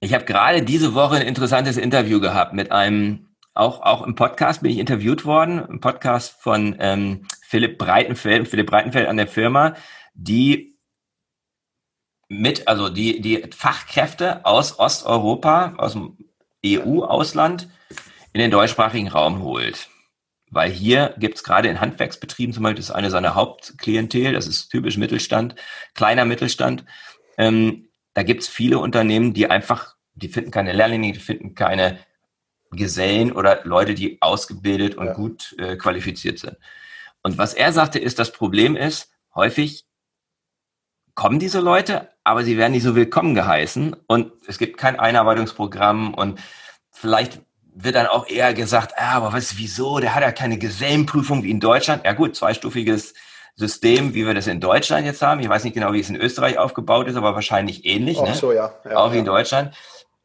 Ich 0.00 0.14
habe 0.14 0.24
gerade 0.24 0.62
diese 0.62 0.94
Woche 0.94 1.16
ein 1.16 1.26
interessantes 1.26 1.76
Interview 1.76 2.20
gehabt 2.20 2.54
mit 2.54 2.72
einem, 2.72 3.28
auch, 3.52 3.82
auch 3.82 4.06
im 4.06 4.14
Podcast 4.14 4.62
bin 4.62 4.70
ich 4.70 4.78
interviewt 4.78 5.26
worden, 5.26 5.62
im 5.68 5.80
Podcast 5.80 6.36
von 6.40 6.76
ähm, 6.78 7.26
Philipp 7.42 7.76
Breitenfeld, 7.76 8.48
Philipp 8.48 8.68
Breitenfeld 8.68 9.08
an 9.08 9.16
der 9.18 9.26
Firma, 9.26 9.74
die 10.14 10.77
mit, 12.28 12.68
also 12.68 12.88
die, 12.88 13.20
die 13.20 13.44
Fachkräfte 13.54 14.44
aus 14.44 14.78
Osteuropa, 14.78 15.74
aus 15.78 15.92
dem 15.94 16.16
EU-Ausland 16.64 17.68
in 18.32 18.40
den 18.40 18.50
deutschsprachigen 18.50 19.08
Raum 19.08 19.42
holt. 19.42 19.88
Weil 20.50 20.70
hier 20.70 21.14
gibt's 21.18 21.44
gerade 21.44 21.68
in 21.68 21.80
Handwerksbetrieben 21.80 22.54
zum 22.54 22.62
Beispiel, 22.62 22.76
das 22.76 22.90
ist 22.90 22.94
eine 22.94 23.10
seiner 23.10 23.34
Hauptklientel, 23.34 24.32
das 24.32 24.46
ist 24.46 24.70
typisch 24.70 24.96
Mittelstand, 24.96 25.54
kleiner 25.94 26.24
Mittelstand. 26.24 26.84
Ähm, 27.36 27.88
da 28.14 28.22
gibt's 28.22 28.48
viele 28.48 28.78
Unternehmen, 28.78 29.34
die 29.34 29.50
einfach, 29.50 29.94
die 30.14 30.28
finden 30.28 30.50
keine 30.50 30.72
Lehrlinge, 30.72 31.12
die 31.12 31.20
finden 31.20 31.54
keine 31.54 31.98
Gesellen 32.70 33.32
oder 33.32 33.60
Leute, 33.64 33.94
die 33.94 34.20
ausgebildet 34.20 34.96
und 34.96 35.06
ja. 35.06 35.12
gut 35.14 35.54
äh, 35.58 35.76
qualifiziert 35.76 36.38
sind. 36.38 36.56
Und 37.22 37.38
was 37.38 37.54
er 37.54 37.72
sagte, 37.72 37.98
ist, 37.98 38.18
das 38.18 38.32
Problem 38.32 38.76
ist, 38.76 39.10
häufig 39.34 39.87
kommen 41.18 41.40
diese 41.40 41.58
Leute, 41.58 42.10
aber 42.22 42.44
sie 42.44 42.56
werden 42.56 42.70
nicht 42.70 42.84
so 42.84 42.94
willkommen 42.94 43.34
geheißen 43.34 43.96
und 44.06 44.30
es 44.46 44.56
gibt 44.56 44.78
kein 44.78 45.00
Einarbeitungsprogramm 45.00 46.14
und 46.14 46.38
vielleicht 46.92 47.40
wird 47.74 47.96
dann 47.96 48.06
auch 48.06 48.28
eher 48.28 48.54
gesagt, 48.54 48.92
ah, 48.96 49.16
aber 49.16 49.32
was, 49.32 49.58
wieso, 49.58 49.98
der 49.98 50.14
hat 50.14 50.22
ja 50.22 50.30
keine 50.30 50.58
Gesellenprüfung 50.58 51.42
wie 51.42 51.50
in 51.50 51.58
Deutschland. 51.58 52.04
Ja 52.04 52.12
gut, 52.12 52.36
zweistufiges 52.36 53.14
System, 53.56 54.14
wie 54.14 54.26
wir 54.26 54.34
das 54.34 54.46
in 54.46 54.60
Deutschland 54.60 55.06
jetzt 55.06 55.20
haben. 55.20 55.40
Ich 55.40 55.48
weiß 55.48 55.64
nicht 55.64 55.74
genau, 55.74 55.92
wie 55.92 55.98
es 55.98 56.08
in 56.08 56.14
Österreich 56.14 56.56
aufgebaut 56.56 57.08
ist, 57.08 57.16
aber 57.16 57.34
wahrscheinlich 57.34 57.84
ähnlich. 57.84 58.18
Auch 58.18 58.28
ne? 58.28 58.34
so, 58.34 58.52
ja. 58.52 58.72
ja 58.88 58.98
auch 58.98 59.12
wie 59.12 59.18
in 59.18 59.24
Deutschland. 59.24 59.74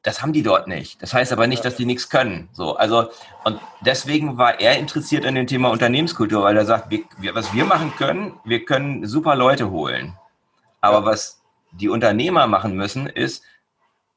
Das 0.03 0.21
haben 0.21 0.31
die 0.31 0.43
dort 0.43 0.67
nicht. 0.67 1.01
Das 1.01 1.11
heißt 1.11 1.33
aber 1.33 1.47
nicht, 1.47 1.65
dass 1.65 1.75
die 1.75 1.85
nichts 1.85 2.07
können. 2.11 2.49
So, 2.53 2.75
also, 2.75 3.09
und 3.45 3.59
deswegen 3.81 4.37
war 4.37 4.59
er 4.59 4.77
interessiert 4.77 5.25
an 5.25 5.33
dem 5.33 5.47
Thema 5.47 5.71
Unternehmenskultur, 5.71 6.43
weil 6.43 6.55
er 6.55 6.67
sagt, 6.67 6.91
wir, 6.91 7.33
was 7.33 7.51
wir 7.51 7.65
machen 7.65 7.93
können, 7.97 8.39
wir 8.45 8.63
können 8.63 9.07
super 9.07 9.35
Leute 9.35 9.71
holen. 9.71 10.19
Aber 10.83 11.05
was 11.05 11.41
die 11.71 11.87
Unternehmer 11.87 12.45
machen 12.45 12.75
müssen, 12.75 13.07
ist 13.07 13.43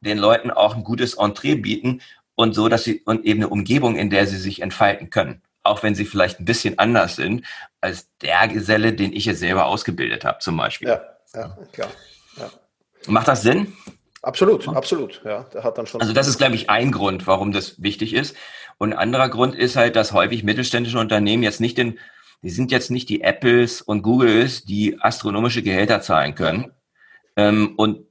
den 0.00 0.18
Leuten 0.18 0.50
auch 0.50 0.74
ein 0.74 0.82
gutes 0.82 1.14
Entree 1.14 1.54
bieten 1.54 2.02
und 2.34 2.54
so, 2.54 2.68
dass 2.68 2.82
sie 2.82 3.02
und 3.06 3.24
eben 3.24 3.40
eine 3.40 3.48
Umgebung, 3.48 3.94
in 3.94 4.10
der 4.10 4.26
sie 4.26 4.36
sich 4.36 4.62
entfalten 4.62 5.10
können. 5.10 5.42
Auch 5.62 5.84
wenn 5.84 5.94
sie 5.94 6.04
vielleicht 6.04 6.40
ein 6.40 6.44
bisschen 6.44 6.76
anders 6.80 7.14
sind 7.14 7.46
als 7.80 8.08
der 8.20 8.48
Geselle, 8.48 8.92
den 8.92 9.12
ich 9.12 9.26
jetzt 9.26 9.38
selber 9.38 9.66
ausgebildet 9.66 10.24
habe, 10.24 10.40
zum 10.40 10.56
Beispiel. 10.56 10.88
Ja, 10.88 11.02
ja 11.34 11.56
klar. 11.72 11.88
Ja. 12.36 12.50
Macht 13.06 13.28
das 13.28 13.42
Sinn? 13.42 13.72
Absolut, 14.22 14.66
absolut. 14.66 15.22
Ja, 15.24 15.44
der 15.44 15.62
hat 15.62 15.78
dann 15.78 15.86
schon. 15.86 16.00
Also 16.00 16.12
das 16.12 16.26
ist, 16.26 16.38
glaube 16.38 16.56
ich, 16.56 16.68
ein 16.68 16.90
Grund, 16.90 17.28
warum 17.28 17.52
das 17.52 17.80
wichtig 17.80 18.12
ist. 18.12 18.36
Und 18.76 18.92
ein 18.92 18.98
anderer 18.98 19.28
Grund 19.28 19.54
ist 19.54 19.76
halt, 19.76 19.94
dass 19.94 20.12
häufig 20.12 20.42
mittelständische 20.42 20.98
Unternehmen 20.98 21.44
jetzt 21.44 21.60
nicht 21.60 21.78
den 21.78 22.00
die 22.42 22.50
sind 22.50 22.70
jetzt 22.70 22.90
nicht 22.90 23.08
die 23.08 23.22
Apples 23.22 23.82
und 23.82 24.02
Googles, 24.02 24.64
die 24.64 25.00
astronomische 25.00 25.62
Gehälter 25.62 26.00
zahlen 26.00 26.34
können 26.34 26.72
ähm, 27.36 27.74
und 27.76 28.06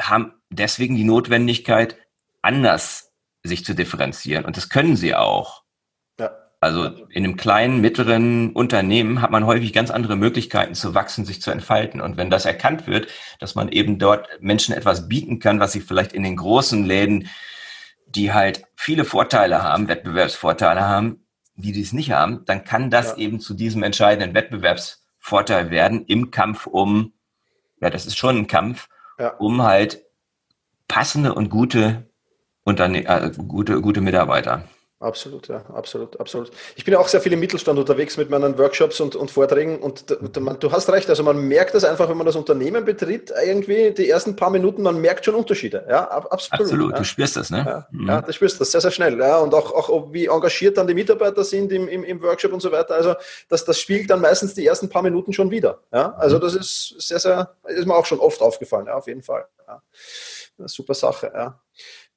haben 0.00 0.32
deswegen 0.50 0.96
die 0.96 1.04
Notwendigkeit, 1.04 1.96
anders 2.42 3.12
sich 3.42 3.64
zu 3.64 3.74
differenzieren. 3.74 4.44
Und 4.44 4.56
das 4.56 4.68
können 4.68 4.96
sie 4.96 5.14
auch. 5.14 5.62
Ja. 6.18 6.30
Also 6.60 6.86
in 7.10 7.24
einem 7.24 7.36
kleinen, 7.36 7.80
mittleren 7.80 8.52
Unternehmen 8.52 9.22
hat 9.22 9.30
man 9.30 9.46
häufig 9.46 9.72
ganz 9.72 9.90
andere 9.90 10.16
Möglichkeiten 10.16 10.74
zu 10.74 10.94
wachsen, 10.94 11.24
sich 11.24 11.40
zu 11.40 11.50
entfalten. 11.50 12.00
Und 12.00 12.16
wenn 12.16 12.30
das 12.30 12.46
erkannt 12.46 12.86
wird, 12.86 13.08
dass 13.38 13.54
man 13.54 13.68
eben 13.68 13.98
dort 13.98 14.28
Menschen 14.40 14.74
etwas 14.74 15.08
bieten 15.08 15.38
kann, 15.38 15.60
was 15.60 15.72
sie 15.72 15.80
vielleicht 15.80 16.12
in 16.12 16.22
den 16.22 16.36
großen 16.36 16.84
Läden, 16.84 17.28
die 18.06 18.32
halt 18.32 18.64
viele 18.74 19.04
Vorteile 19.04 19.62
haben, 19.62 19.88
Wettbewerbsvorteile 19.88 20.80
haben, 20.80 21.27
die 21.58 21.72
dies 21.72 21.92
nicht 21.92 22.12
haben, 22.12 22.44
dann 22.46 22.64
kann 22.64 22.90
das 22.90 23.10
ja. 23.10 23.16
eben 23.16 23.40
zu 23.40 23.54
diesem 23.54 23.82
entscheidenden 23.82 24.34
Wettbewerbsvorteil 24.34 25.70
werden 25.70 26.04
im 26.06 26.30
Kampf 26.30 26.66
um, 26.66 27.12
ja, 27.80 27.90
das 27.90 28.06
ist 28.06 28.16
schon 28.16 28.38
ein 28.38 28.46
Kampf, 28.46 28.88
ja. 29.18 29.30
um 29.36 29.62
halt 29.62 30.04
passende 30.86 31.34
und 31.34 31.50
gute 31.50 32.08
Unterne 32.64 33.04
äh, 33.06 33.30
gute, 33.30 33.80
gute 33.80 34.00
Mitarbeiter. 34.00 34.64
Absolut, 35.00 35.46
ja, 35.46 35.64
absolut, 35.72 36.18
absolut. 36.18 36.50
Ich 36.74 36.84
bin 36.84 36.92
ja 36.92 36.98
auch 36.98 37.06
sehr 37.06 37.20
viel 37.20 37.32
im 37.32 37.38
Mittelstand 37.38 37.78
unterwegs 37.78 38.16
mit 38.16 38.30
meinen 38.30 38.58
Workshops 38.58 39.00
und, 39.00 39.14
und 39.14 39.30
Vorträgen 39.30 39.78
und 39.78 40.04
man, 40.40 40.58
du 40.58 40.72
hast 40.72 40.90
recht, 40.90 41.08
also 41.08 41.22
man 41.22 41.38
merkt 41.38 41.74
das 41.74 41.84
einfach, 41.84 42.08
wenn 42.08 42.16
man 42.16 42.26
das 42.26 42.34
Unternehmen 42.34 42.84
betritt, 42.84 43.32
irgendwie 43.44 43.92
die 43.92 44.10
ersten 44.10 44.34
paar 44.34 44.50
Minuten, 44.50 44.82
man 44.82 45.00
merkt 45.00 45.24
schon 45.24 45.36
Unterschiede, 45.36 45.86
ja, 45.88 46.08
absolut. 46.08 46.60
Absolut, 46.60 46.90
ja. 46.90 46.98
du 46.98 47.04
spürst 47.04 47.36
das, 47.36 47.50
ne? 47.50 47.58
Ja, 47.58 47.86
mhm. 47.92 48.08
ja, 48.08 48.22
du 48.22 48.32
spürst 48.32 48.60
das 48.60 48.72
sehr, 48.72 48.80
sehr 48.80 48.90
schnell, 48.90 49.16
ja, 49.20 49.38
und 49.38 49.54
auch, 49.54 49.72
auch 49.72 50.12
wie 50.12 50.26
engagiert 50.26 50.76
dann 50.76 50.88
die 50.88 50.94
Mitarbeiter 50.94 51.44
sind 51.44 51.70
im, 51.70 51.86
im, 51.86 52.02
im 52.02 52.20
Workshop 52.20 52.52
und 52.52 52.60
so 52.60 52.72
weiter, 52.72 52.96
also 52.96 53.14
das, 53.48 53.64
das 53.64 53.78
spielt 53.78 54.10
dann 54.10 54.20
meistens 54.20 54.54
die 54.54 54.66
ersten 54.66 54.88
paar 54.88 55.02
Minuten 55.02 55.32
schon 55.32 55.52
wieder, 55.52 55.78
ja, 55.92 56.12
also 56.14 56.38
mhm. 56.38 56.40
das 56.40 56.54
ist 56.56 56.96
sehr, 56.98 57.20
sehr, 57.20 57.54
ist 57.68 57.86
mir 57.86 57.94
auch 57.94 58.06
schon 58.06 58.18
oft 58.18 58.42
aufgefallen, 58.42 58.86
ja, 58.86 58.94
auf 58.94 59.06
jeden 59.06 59.22
Fall, 59.22 59.46
ja. 59.68 59.80
Super 60.66 60.94
Sache, 60.94 61.30
ja. 61.32 61.60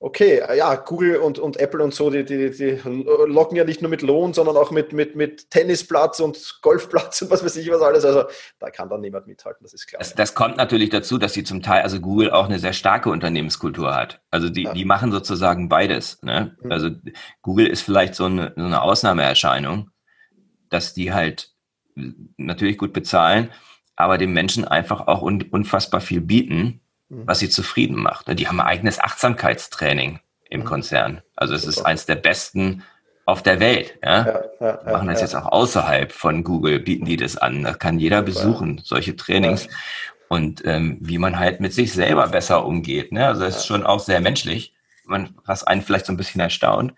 Okay, 0.03 0.41
ja, 0.57 0.73
Google 0.73 1.17
und, 1.17 1.37
und 1.37 1.57
Apple 1.57 1.83
und 1.83 1.93
so, 1.93 2.09
die, 2.09 2.25
die, 2.25 2.49
die 2.49 2.79
locken 2.83 3.55
ja 3.55 3.63
nicht 3.63 3.83
nur 3.83 3.89
mit 3.91 4.01
Lohn, 4.01 4.33
sondern 4.33 4.57
auch 4.57 4.71
mit, 4.71 4.93
mit, 4.93 5.15
mit 5.15 5.51
Tennisplatz 5.51 6.19
und 6.19 6.57
Golfplatz 6.63 7.21
und 7.21 7.29
was 7.29 7.45
weiß 7.45 7.55
ich 7.57 7.69
was 7.69 7.83
alles. 7.83 8.03
Also 8.03 8.23
da 8.57 8.71
kann 8.71 8.89
dann 8.89 9.01
niemand 9.01 9.27
mithalten, 9.27 9.63
das 9.63 9.73
ist 9.73 9.85
klar. 9.85 9.99
Das, 9.99 10.15
das 10.15 10.33
kommt 10.33 10.57
natürlich 10.57 10.89
dazu, 10.89 11.19
dass 11.19 11.33
sie 11.33 11.43
zum 11.43 11.61
Teil, 11.61 11.83
also 11.83 11.99
Google 11.99 12.31
auch 12.31 12.45
eine 12.45 12.57
sehr 12.57 12.73
starke 12.73 13.11
Unternehmenskultur 13.11 13.93
hat. 13.93 14.21
Also 14.31 14.49
die, 14.49 14.63
ja. 14.63 14.73
die 14.73 14.85
machen 14.85 15.11
sozusagen 15.11 15.69
beides. 15.69 16.19
Ne? 16.23 16.57
Mhm. 16.63 16.71
Also 16.71 16.89
Google 17.43 17.67
ist 17.67 17.83
vielleicht 17.83 18.15
so 18.15 18.25
eine, 18.25 18.53
so 18.55 18.65
eine 18.65 18.81
Ausnahmeerscheinung, 18.81 19.91
dass 20.71 20.95
die 20.95 21.13
halt 21.13 21.51
natürlich 22.37 22.79
gut 22.79 22.91
bezahlen, 22.91 23.51
aber 23.95 24.17
den 24.17 24.33
Menschen 24.33 24.65
einfach 24.65 25.05
auch 25.05 25.21
un, 25.21 25.43
unfassbar 25.51 26.01
viel 26.01 26.21
bieten. 26.21 26.80
Was 27.11 27.39
sie 27.39 27.49
zufrieden 27.49 27.95
macht. 27.95 28.27
Die 28.39 28.47
haben 28.47 28.59
ein 28.59 28.67
eigenes 28.67 28.99
Achtsamkeitstraining 28.99 30.19
im 30.49 30.61
mhm. 30.61 30.65
Konzern. 30.65 31.21
Also 31.35 31.53
es 31.53 31.65
ist 31.65 31.85
eins 31.85 32.05
der 32.05 32.15
besten 32.15 32.83
auf 33.25 33.43
der 33.43 33.59
Welt. 33.59 33.97
Ja? 34.03 34.25
ja, 34.25 34.41
ja, 34.59 34.79
ja 34.85 34.91
machen 34.91 35.07
das 35.07 35.21
jetzt 35.21 35.35
auch 35.35 35.45
außerhalb 35.45 36.11
von 36.11 36.43
Google, 36.43 36.79
bieten 36.79 37.05
die 37.05 37.17
das 37.17 37.37
an. 37.37 37.63
Das 37.63 37.79
kann 37.79 37.99
jeder 37.99 38.21
besuchen, 38.21 38.81
solche 38.83 39.15
Trainings. 39.15 39.67
Und 40.27 40.65
ähm, 40.65 40.97
wie 41.01 41.17
man 41.17 41.37
halt 41.37 41.59
mit 41.59 41.73
sich 41.73 41.91
selber 41.91 42.27
besser 42.27 42.65
umgeht. 42.65 43.11
Ne? 43.11 43.27
Also 43.27 43.43
es 43.43 43.57
ist 43.57 43.67
schon 43.67 43.85
auch 43.85 43.99
sehr 43.99 44.21
menschlich, 44.21 44.73
man, 45.05 45.35
was 45.45 45.65
einen 45.65 45.81
vielleicht 45.81 46.05
so 46.05 46.13
ein 46.13 46.17
bisschen 46.17 46.39
erstaunt. 46.39 46.93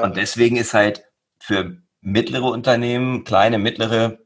Und 0.00 0.16
deswegen 0.16 0.56
ist 0.56 0.72
halt 0.72 1.04
für 1.40 1.76
mittlere 2.00 2.44
Unternehmen, 2.44 3.24
kleine, 3.24 3.58
mittlere, 3.58 4.18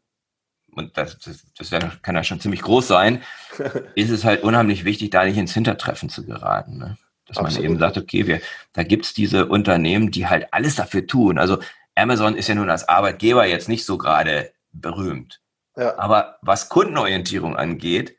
und 0.74 0.96
das, 0.96 1.18
das, 1.18 1.44
das 1.56 1.70
kann 2.02 2.14
ja 2.14 2.24
schon 2.24 2.40
ziemlich 2.40 2.62
groß 2.62 2.88
sein, 2.88 3.22
ist 3.94 4.10
es 4.10 4.24
halt 4.24 4.42
unheimlich 4.42 4.84
wichtig, 4.84 5.10
da 5.10 5.24
nicht 5.24 5.36
ins 5.36 5.54
Hintertreffen 5.54 6.08
zu 6.08 6.24
geraten. 6.24 6.78
Ne? 6.78 6.96
Dass 7.26 7.38
Absolut. 7.38 7.62
man 7.62 7.64
eben 7.64 7.78
sagt, 7.80 7.98
okay, 7.98 8.26
wir, 8.26 8.40
da 8.72 8.82
gibt's 8.82 9.14
diese 9.14 9.46
Unternehmen, 9.46 10.10
die 10.10 10.26
halt 10.26 10.52
alles 10.52 10.76
dafür 10.76 11.06
tun. 11.06 11.38
Also 11.38 11.58
Amazon 11.94 12.36
ist 12.36 12.48
ja 12.48 12.54
nun 12.54 12.70
als 12.70 12.88
Arbeitgeber 12.88 13.46
jetzt 13.46 13.68
nicht 13.68 13.84
so 13.84 13.98
gerade 13.98 14.52
berühmt. 14.72 15.40
Ja. 15.76 15.98
Aber 15.98 16.38
was 16.42 16.68
Kundenorientierung 16.68 17.56
angeht, 17.56 18.16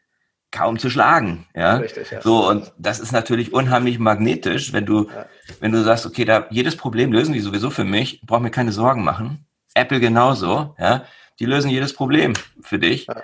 kaum 0.51 0.77
zu 0.77 0.89
schlagen. 0.89 1.48
Ja? 1.55 1.77
Richtig, 1.77 2.12
ja. 2.12 2.22
So, 2.22 2.48
und 2.50 2.74
das 2.77 3.00
ist 3.00 3.13
natürlich 3.13 3.53
unheimlich 3.53 4.00
magnetisch, 4.00 4.74
wenn 4.74 4.86
du, 4.86 5.10
ja. 5.10 5.25
wenn 5.62 5.72
du 5.72 5.81
sagst, 5.81 6.05
okay, 6.05 6.25
da 6.25 6.48
jedes 6.50 6.75
Problem 6.75 7.13
lösen 7.13 7.34
die 7.34 7.39
sowieso 7.39 7.70
für 7.70 7.86
mich, 7.86 8.22
brauche 8.25 8.41
mir 8.41 8.51
keine 8.51 8.74
Sorgen 8.74 9.03
machen. 9.03 9.46
Apple 9.74 10.01
genauso, 10.01 10.75
ja 10.77 11.05
die 11.41 11.45
lösen 11.45 11.71
jedes 11.71 11.93
Problem 11.93 12.33
für 12.62 12.79
dich. 12.79 13.07
Ja. 13.07 13.24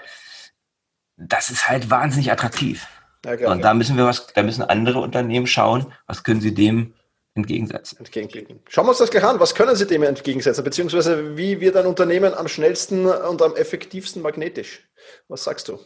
Das 1.16 1.50
ist 1.50 1.70
halt 1.70 1.90
wahnsinnig 1.90 2.32
attraktiv. 2.32 2.88
Ja, 3.24 3.52
und 3.52 3.62
da 3.62 3.74
müssen 3.74 3.96
wir 3.98 4.06
was, 4.06 4.28
da 4.28 4.44
müssen 4.44 4.64
andere 4.64 5.00
Unternehmen 5.00 5.48
schauen, 5.48 5.94
was 6.08 6.24
können 6.24 6.42
sie 6.42 6.54
dem 6.54 6.94
entgegensetzen. 7.36 8.00
Entgegenblicken. 8.00 8.60
Schauen 8.68 8.86
wir 8.86 8.90
uns 8.90 8.98
das 8.98 9.12
gleich 9.12 9.24
an. 9.24 9.40
Was 9.40 9.54
können 9.54 9.76
Sie 9.76 9.86
dem 9.86 10.02
entgegensetzen? 10.02 10.64
Beziehungsweise 10.64 11.38
wie 11.38 11.62
wird 11.62 11.76
ein 11.76 11.86
Unternehmen 11.86 12.34
am 12.34 12.48
schnellsten 12.48 13.06
und 13.06 13.42
am 13.44 13.56
effektivsten 13.56 14.24
magnetisch? 14.24 14.82
Was 15.28 15.44
sagst 15.44 15.68
du? 15.68 15.80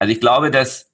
Also 0.00 0.12
ich 0.12 0.20
glaube, 0.20 0.50
dass 0.50 0.90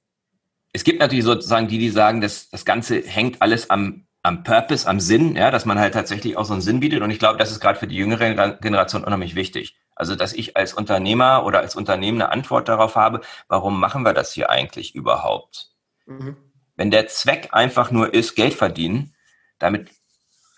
es 0.74 0.84
gibt 0.84 1.00
natürlich 1.00 1.24
sozusagen 1.24 1.68
die, 1.68 1.78
die 1.78 1.88
sagen, 1.88 2.20
dass 2.20 2.50
das 2.50 2.64
Ganze 2.64 3.00
hängt 3.00 3.40
alles 3.40 3.70
am, 3.70 4.06
am 4.22 4.42
Purpose, 4.42 4.86
am 4.86 5.00
Sinn, 5.00 5.36
ja, 5.36 5.50
dass 5.50 5.64
man 5.64 5.78
halt 5.78 5.94
tatsächlich 5.94 6.36
auch 6.36 6.44
so 6.44 6.52
einen 6.52 6.62
Sinn 6.62 6.80
bietet. 6.80 7.00
Und 7.00 7.10
ich 7.10 7.18
glaube, 7.18 7.38
das 7.38 7.50
ist 7.50 7.60
gerade 7.60 7.78
für 7.78 7.86
die 7.86 7.96
jüngere 7.96 8.58
Generation 8.60 9.04
unheimlich 9.04 9.34
wichtig. 9.34 9.76
Also, 9.96 10.16
dass 10.16 10.32
ich 10.32 10.56
als 10.56 10.74
Unternehmer 10.74 11.44
oder 11.44 11.60
als 11.60 11.76
Unternehmen 11.76 12.20
eine 12.20 12.32
Antwort 12.32 12.68
darauf 12.68 12.96
habe, 12.96 13.20
warum 13.48 13.78
machen 13.78 14.02
wir 14.04 14.12
das 14.12 14.32
hier 14.32 14.50
eigentlich 14.50 14.94
überhaupt? 14.94 15.70
Mhm. 16.06 16.36
Wenn 16.76 16.90
der 16.90 17.06
Zweck 17.06 17.50
einfach 17.52 17.90
nur 17.90 18.12
ist, 18.12 18.34
Geld 18.34 18.54
verdienen, 18.54 19.14
damit 19.58 19.90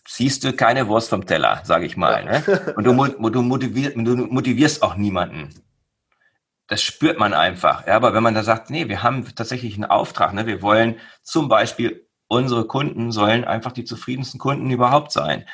ziehst 0.07 0.45
du 0.45 0.52
keine 0.52 0.88
Wurst 0.88 1.11
vom 1.11 1.26
Teller, 1.26 1.61
sage 1.64 1.85
ich 1.85 1.97
mal. 1.97 2.25
Ne? 2.25 2.75
Und 2.76 2.85
du, 2.85 3.31
du, 3.31 3.43
motivierst, 3.43 3.97
du 3.97 4.16
motivierst 4.16 4.83
auch 4.83 4.97
niemanden. 4.97 5.50
Das 6.69 6.83
spürt 6.83 7.19
man 7.19 7.35
einfach. 7.35 7.87
Ja, 7.87 7.97
aber 7.97 8.14
wenn 8.14 8.23
man 8.23 8.35
da 8.35 8.43
sagt, 8.43 8.71
nee, 8.71 8.88
wir 8.88 9.02
haben 9.02 9.25
tatsächlich 9.35 9.75
einen 9.75 9.85
Auftrag, 9.85 10.33
ne? 10.33 10.47
wir 10.47 10.62
wollen 10.62 10.97
zum 11.23 11.49
Beispiel, 11.49 12.09
unsere 12.28 12.66
Kunden 12.66 13.12
sollen 13.12 13.45
einfach 13.45 13.73
die 13.73 13.85
zufriedensten 13.85 14.40
Kunden 14.40 14.71
überhaupt 14.71 15.12
sein. 15.12 15.45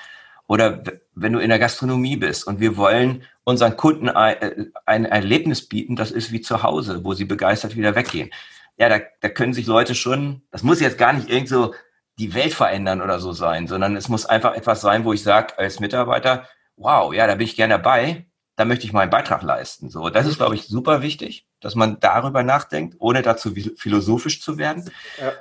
Oder 0.47 0.83
wenn 1.15 1.33
du 1.33 1.39
in 1.39 1.51
der 1.51 1.59
Gastronomie 1.59 2.17
bist 2.17 2.47
und 2.47 2.61
wir 2.61 2.77
wollen 2.77 3.25
unseren 3.45 3.77
Kunden 3.77 4.09
ein, 4.09 4.73
ein 4.87 5.05
Erlebnis 5.05 5.69
bieten, 5.69 5.97
das 5.97 6.11
ist 6.11 6.33
wie 6.33 6.41
zu 6.41 6.63
Hause, 6.63 7.05
wo 7.05 7.15
sie 7.15 7.25
begeistert 7.25 7.77
wieder 7.77 7.95
weggehen. 7.95 8.31
Ja, 8.77 8.89
da, 8.89 9.01
da 9.21 9.29
können 9.29 9.53
sich 9.53 9.67
Leute 9.67 9.95
schon, 9.95 10.43
das 10.51 10.63
muss 10.63 10.81
jetzt 10.81 10.99
gar 10.99 11.13
nicht 11.13 11.29
irgend 11.29 11.49
so 11.49 11.75
die 12.19 12.35
Welt 12.35 12.55
verändern 12.55 13.01
oder 13.01 13.19
so 13.21 13.33
sein, 13.33 13.67
sondern 13.67 13.97
es 13.97 14.09
muss 14.09 14.27
einfach 14.27 14.55
etwas 14.55 14.81
sein, 14.81 15.05
wo 15.05 15.13
ich 15.13 15.23
sage 15.23 15.59
als 15.59 15.81
Mitarbeiter, 15.81 16.47
wow, 16.77 17.13
ja, 17.13 17.27
da 17.27 17.35
bin 17.35 17.47
ich 17.47 17.57
gerne 17.57 17.75
dabei, 17.75 18.27
da 18.57 18.65
möchte 18.65 18.87
ich 18.87 18.93
meinen 18.93 19.11
Beitrag 19.11 19.43
leisten. 19.43 19.91
So, 19.91 20.09
das 20.11 20.27
ist, 20.27 20.37
glaube 20.37 20.55
ich, 20.55 20.67
super 20.67 21.03
wichtig, 21.03 21.47
dass 21.61 21.75
man 21.75 22.01
darüber 22.01 22.43
nachdenkt, 22.43 22.97
ohne 22.99 23.23
dazu 23.23 23.55
philosophisch 23.77 24.43
zu 24.43 24.59
werden. 24.59 24.91
Ja. 25.21 25.33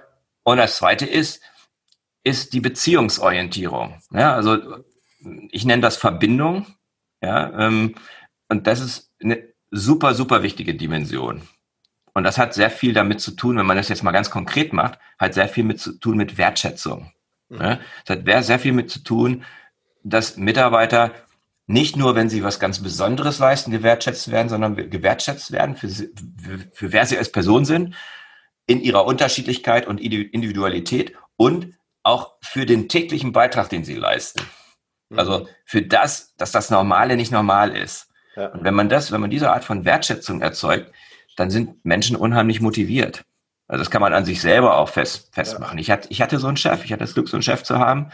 Und 0.43 0.57
das 0.57 0.77
Zweite 0.77 1.05
ist, 1.05 1.41
ist 2.23 2.53
die 2.53 2.61
Beziehungsorientierung. 2.61 4.01
Ja, 4.11 4.33
also 4.33 4.57
ich 5.51 5.65
nenne 5.65 5.81
das 5.81 5.97
Verbindung. 5.97 6.65
Ja, 7.21 7.67
ähm, 7.67 7.95
und 8.49 8.67
das 8.67 8.81
ist 8.81 9.11
eine 9.21 9.43
super, 9.69 10.13
super 10.13 10.43
wichtige 10.43 10.75
Dimension. 10.75 11.43
Und 12.13 12.23
das 12.23 12.37
hat 12.37 12.53
sehr 12.53 12.69
viel 12.69 12.93
damit 12.93 13.21
zu 13.21 13.31
tun, 13.31 13.57
wenn 13.57 13.65
man 13.65 13.77
das 13.77 13.89
jetzt 13.89 14.03
mal 14.03 14.11
ganz 14.11 14.29
konkret 14.29 14.73
macht, 14.73 14.99
hat 15.17 15.33
sehr 15.33 15.47
viel 15.47 15.63
mit 15.63 15.79
zu 15.79 15.97
tun 15.97 16.17
mit 16.17 16.37
Wertschätzung. 16.37 17.11
Mhm. 17.49 17.61
Ja, 17.61 17.79
das 18.05 18.17
hat 18.17 18.45
sehr 18.45 18.59
viel 18.59 18.73
mit 18.73 18.89
zu 18.89 18.99
tun, 18.99 19.45
dass 20.03 20.37
Mitarbeiter 20.37 21.11
nicht 21.67 21.95
nur, 21.95 22.15
wenn 22.15 22.29
sie 22.29 22.43
was 22.43 22.59
ganz 22.59 22.79
Besonderes 22.79 23.39
leisten, 23.39 23.71
gewertschätzt 23.71 24.31
werden, 24.31 24.49
sondern 24.49 24.75
gewertschätzt 24.75 25.51
werden 25.51 25.77
für, 25.77 25.87
für, 25.87 26.09
für 26.73 26.91
wer 26.91 27.05
sie 27.05 27.17
als 27.17 27.31
Person 27.31 27.63
sind, 27.63 27.95
in 28.67 28.81
ihrer 28.81 29.05
Unterschiedlichkeit 29.05 29.87
und 29.87 29.99
Individualität 29.99 31.13
und 31.37 31.73
auch 32.03 32.35
für 32.41 32.65
den 32.65 32.89
täglichen 32.89 33.31
Beitrag, 33.31 33.69
den 33.69 33.83
sie 33.83 33.95
leisten. 33.95 34.41
Also 35.17 35.39
mhm. 35.39 35.47
für 35.65 35.81
das, 35.81 36.35
dass 36.37 36.51
das 36.51 36.69
Normale 36.69 37.15
nicht 37.15 37.31
normal 37.31 37.75
ist. 37.75 38.09
Ja. 38.35 38.47
Und 38.47 38.63
wenn 38.63 38.73
man 38.73 38.89
das, 38.89 39.11
wenn 39.11 39.21
man 39.21 39.29
diese 39.29 39.51
Art 39.51 39.63
von 39.63 39.85
Wertschätzung 39.85 40.41
erzeugt, 40.41 40.91
dann 41.35 41.49
sind 41.49 41.83
Menschen 41.85 42.15
unheimlich 42.15 42.61
motiviert. 42.61 43.25
Also 43.67 43.81
das 43.81 43.91
kann 43.91 44.01
man 44.01 44.13
an 44.13 44.25
sich 44.25 44.41
selber 44.41 44.77
auch 44.77 44.89
fest, 44.89 45.29
festmachen. 45.33 45.77
Ja. 45.77 45.81
Ich, 45.81 45.91
hatte, 45.91 46.07
ich 46.09 46.21
hatte 46.21 46.39
so 46.39 46.47
einen 46.47 46.57
Chef, 46.57 46.83
ich 46.83 46.91
hatte 46.91 47.03
das 47.03 47.13
Glück, 47.13 47.29
so 47.29 47.37
einen 47.37 47.43
Chef 47.43 47.63
zu 47.63 47.79
haben. 47.79 48.11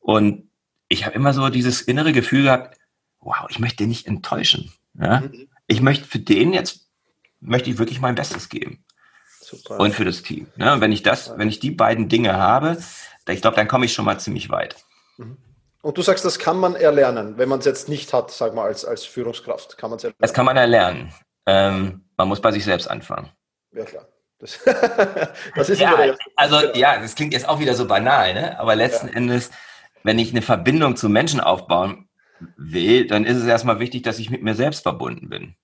Und 0.00 0.50
ich 0.88 1.06
habe 1.06 1.14
immer 1.14 1.32
so 1.32 1.48
dieses 1.48 1.80
innere 1.82 2.12
Gefühl 2.12 2.44
gehabt, 2.44 2.78
wow, 3.20 3.46
ich 3.48 3.58
möchte 3.58 3.78
den 3.78 3.88
nicht 3.88 4.06
enttäuschen. 4.06 4.72
Ja? 4.94 5.20
Mhm. 5.20 5.48
Ich 5.66 5.80
möchte 5.80 6.06
für 6.06 6.18
den 6.18 6.52
jetzt, 6.52 6.88
möchte 7.40 7.70
ich 7.70 7.78
wirklich 7.78 8.00
mein 8.00 8.14
Bestes 8.14 8.48
geben. 8.48 8.84
Super. 9.40 9.80
Und 9.80 9.94
für 9.94 10.04
das 10.04 10.22
Team. 10.22 10.46
Ne? 10.56 10.72
Und 10.74 10.80
wenn 10.80 10.92
ich 10.92 11.02
das, 11.02 11.36
wenn 11.36 11.48
ich 11.48 11.60
die 11.60 11.70
beiden 11.70 12.08
Dinge 12.08 12.36
habe, 12.36 12.78
ich 13.28 13.40
glaube, 13.40 13.56
dann 13.56 13.68
komme 13.68 13.86
ich 13.86 13.92
schon 13.92 14.04
mal 14.04 14.18
ziemlich 14.18 14.50
weit. 14.50 14.76
Mhm. 15.16 15.36
Und 15.82 15.98
du 15.98 16.02
sagst, 16.02 16.24
das 16.24 16.38
kann 16.38 16.58
man 16.58 16.76
erlernen, 16.76 17.38
wenn 17.38 17.48
man 17.48 17.58
es 17.58 17.64
jetzt 17.64 17.88
nicht 17.88 18.12
hat, 18.12 18.30
sag 18.30 18.54
mal, 18.54 18.64
als, 18.64 18.84
als 18.84 19.04
Führungskraft. 19.04 19.76
Kann 19.76 19.90
man 19.90 19.96
es 19.96 20.04
erlernen? 20.04 20.18
Das 20.20 20.32
kann 20.32 20.46
man 20.46 20.56
erlernen. 20.56 21.12
Ähm, 21.44 22.04
man 22.16 22.28
muss 22.28 22.40
bei 22.40 22.52
sich 22.52 22.64
selbst 22.64 22.88
anfangen. 22.88 23.30
Ja, 23.72 23.84
klar. 23.84 24.06
Das, 24.38 24.60
das 25.56 25.70
ist 25.70 25.80
ja, 25.80 25.96
also 26.36 26.72
ja, 26.74 27.00
das 27.00 27.14
klingt 27.14 27.32
jetzt 27.32 27.48
auch 27.48 27.60
wieder 27.60 27.74
so 27.74 27.86
banal, 27.86 28.34
ne? 28.34 28.58
aber 28.58 28.74
letzten 28.74 29.08
ja. 29.08 29.14
Endes, 29.14 29.50
wenn 30.02 30.18
ich 30.18 30.30
eine 30.30 30.42
Verbindung 30.42 30.96
zu 30.96 31.08
Menschen 31.08 31.40
aufbauen 31.40 32.08
will, 32.56 33.06
dann 33.06 33.24
ist 33.24 33.36
es 33.36 33.46
erstmal 33.46 33.78
wichtig, 33.78 34.02
dass 34.02 34.18
ich 34.18 34.30
mit 34.30 34.42
mir 34.42 34.54
selbst 34.54 34.82
verbunden 34.82 35.28
bin. 35.28 35.56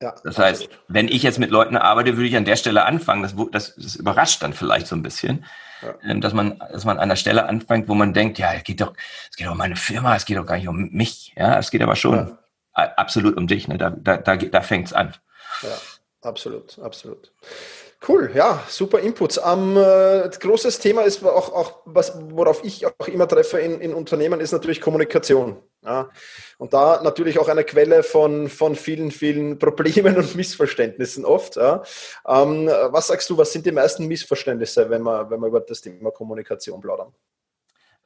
Ja, 0.00 0.14
das 0.24 0.38
heißt, 0.38 0.62
absolut. 0.62 0.84
wenn 0.88 1.08
ich 1.08 1.22
jetzt 1.22 1.38
mit 1.38 1.50
Leuten 1.50 1.76
arbeite, 1.76 2.16
würde 2.16 2.28
ich 2.28 2.36
an 2.36 2.44
der 2.44 2.56
Stelle 2.56 2.84
anfangen. 2.84 3.22
Das, 3.22 3.34
das, 3.52 3.76
das 3.76 3.96
überrascht 3.96 4.42
dann 4.42 4.52
vielleicht 4.52 4.88
so 4.88 4.96
ein 4.96 5.02
bisschen, 5.02 5.44
ja. 5.82 5.94
Ähm, 6.02 6.20
dass 6.20 6.32
man, 6.32 6.58
dass 6.58 6.84
man 6.84 6.98
an 6.98 7.08
der 7.08 7.16
Stelle 7.16 7.46
anfängt, 7.46 7.88
wo 7.88 7.94
man 7.94 8.12
denkt, 8.12 8.38
ja, 8.38 8.52
es 8.52 8.64
geht 8.64 8.80
doch, 8.80 8.94
es 9.30 9.36
geht 9.36 9.46
doch 9.46 9.52
um 9.52 9.58
meine 9.58 9.76
Firma, 9.76 10.16
es 10.16 10.24
geht 10.24 10.38
doch 10.38 10.46
gar 10.46 10.56
nicht 10.56 10.68
um 10.68 10.90
mich. 10.90 11.34
Ja, 11.36 11.58
es 11.58 11.70
geht 11.70 11.82
aber 11.82 11.96
schon 11.96 12.38
ja. 12.74 12.94
absolut 12.96 13.36
um 13.36 13.46
dich. 13.46 13.68
Ne? 13.68 13.78
Da, 13.78 13.90
da, 13.90 14.16
da, 14.16 14.36
da 14.36 14.60
fängt 14.60 14.86
es 14.86 14.92
an. 14.92 15.14
Ja, 15.62 15.76
absolut, 16.22 16.78
absolut. 16.78 17.32
Cool, 18.06 18.32
ja, 18.34 18.64
super 18.68 18.98
Inputs. 18.98 19.40
Ähm, 19.44 19.76
äh, 19.76 20.28
großes 20.28 20.80
Thema 20.80 21.02
ist 21.02 21.24
auch, 21.24 21.52
auch 21.52 21.82
was, 21.84 22.12
worauf 22.30 22.64
ich 22.64 22.84
auch 22.84 23.06
immer 23.06 23.28
treffe 23.28 23.60
in, 23.60 23.80
in 23.80 23.94
Unternehmen, 23.94 24.40
ist 24.40 24.50
natürlich 24.50 24.80
Kommunikation. 24.80 25.62
Ja. 25.84 26.10
Und 26.58 26.72
da 26.72 27.00
natürlich 27.02 27.38
auch 27.38 27.48
eine 27.48 27.62
Quelle 27.62 28.02
von, 28.02 28.48
von 28.48 28.74
vielen, 28.74 29.12
vielen 29.12 29.58
Problemen 29.60 30.16
und 30.16 30.34
Missverständnissen 30.34 31.24
oft. 31.24 31.54
Ja. 31.56 31.84
Ähm, 32.26 32.66
was 32.66 33.06
sagst 33.06 33.30
du, 33.30 33.38
was 33.38 33.52
sind 33.52 33.66
die 33.66 33.72
meisten 33.72 34.06
Missverständnisse, 34.06 34.90
wenn 34.90 35.02
wir, 35.02 35.30
wenn 35.30 35.40
wir 35.40 35.46
über 35.46 35.60
das 35.60 35.80
Thema 35.80 36.10
Kommunikation 36.10 36.80
plaudern? 36.80 37.12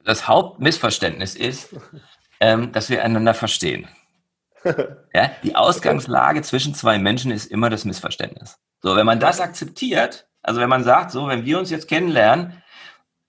Das 0.03 0.27
Hauptmissverständnis 0.27 1.35
ist, 1.35 1.69
ähm, 2.39 2.71
dass 2.71 2.89
wir 2.89 3.03
einander 3.03 3.33
verstehen. 3.33 3.87
Ja, 5.13 5.31
die 5.43 5.55
Ausgangslage 5.55 6.41
zwischen 6.41 6.75
zwei 6.75 6.99
Menschen 6.99 7.31
ist 7.31 7.45
immer 7.45 7.69
das 7.69 7.85
Missverständnis. 7.85 8.59
So, 8.81 8.95
wenn 8.95 9.05
man 9.05 9.19
das 9.19 9.39
akzeptiert, 9.39 10.27
also 10.41 10.61
wenn 10.61 10.69
man 10.69 10.83
sagt, 10.83 11.11
so, 11.11 11.27
wenn 11.27 11.45
wir 11.45 11.59
uns 11.59 11.69
jetzt 11.69 11.87
kennenlernen, 11.87 12.63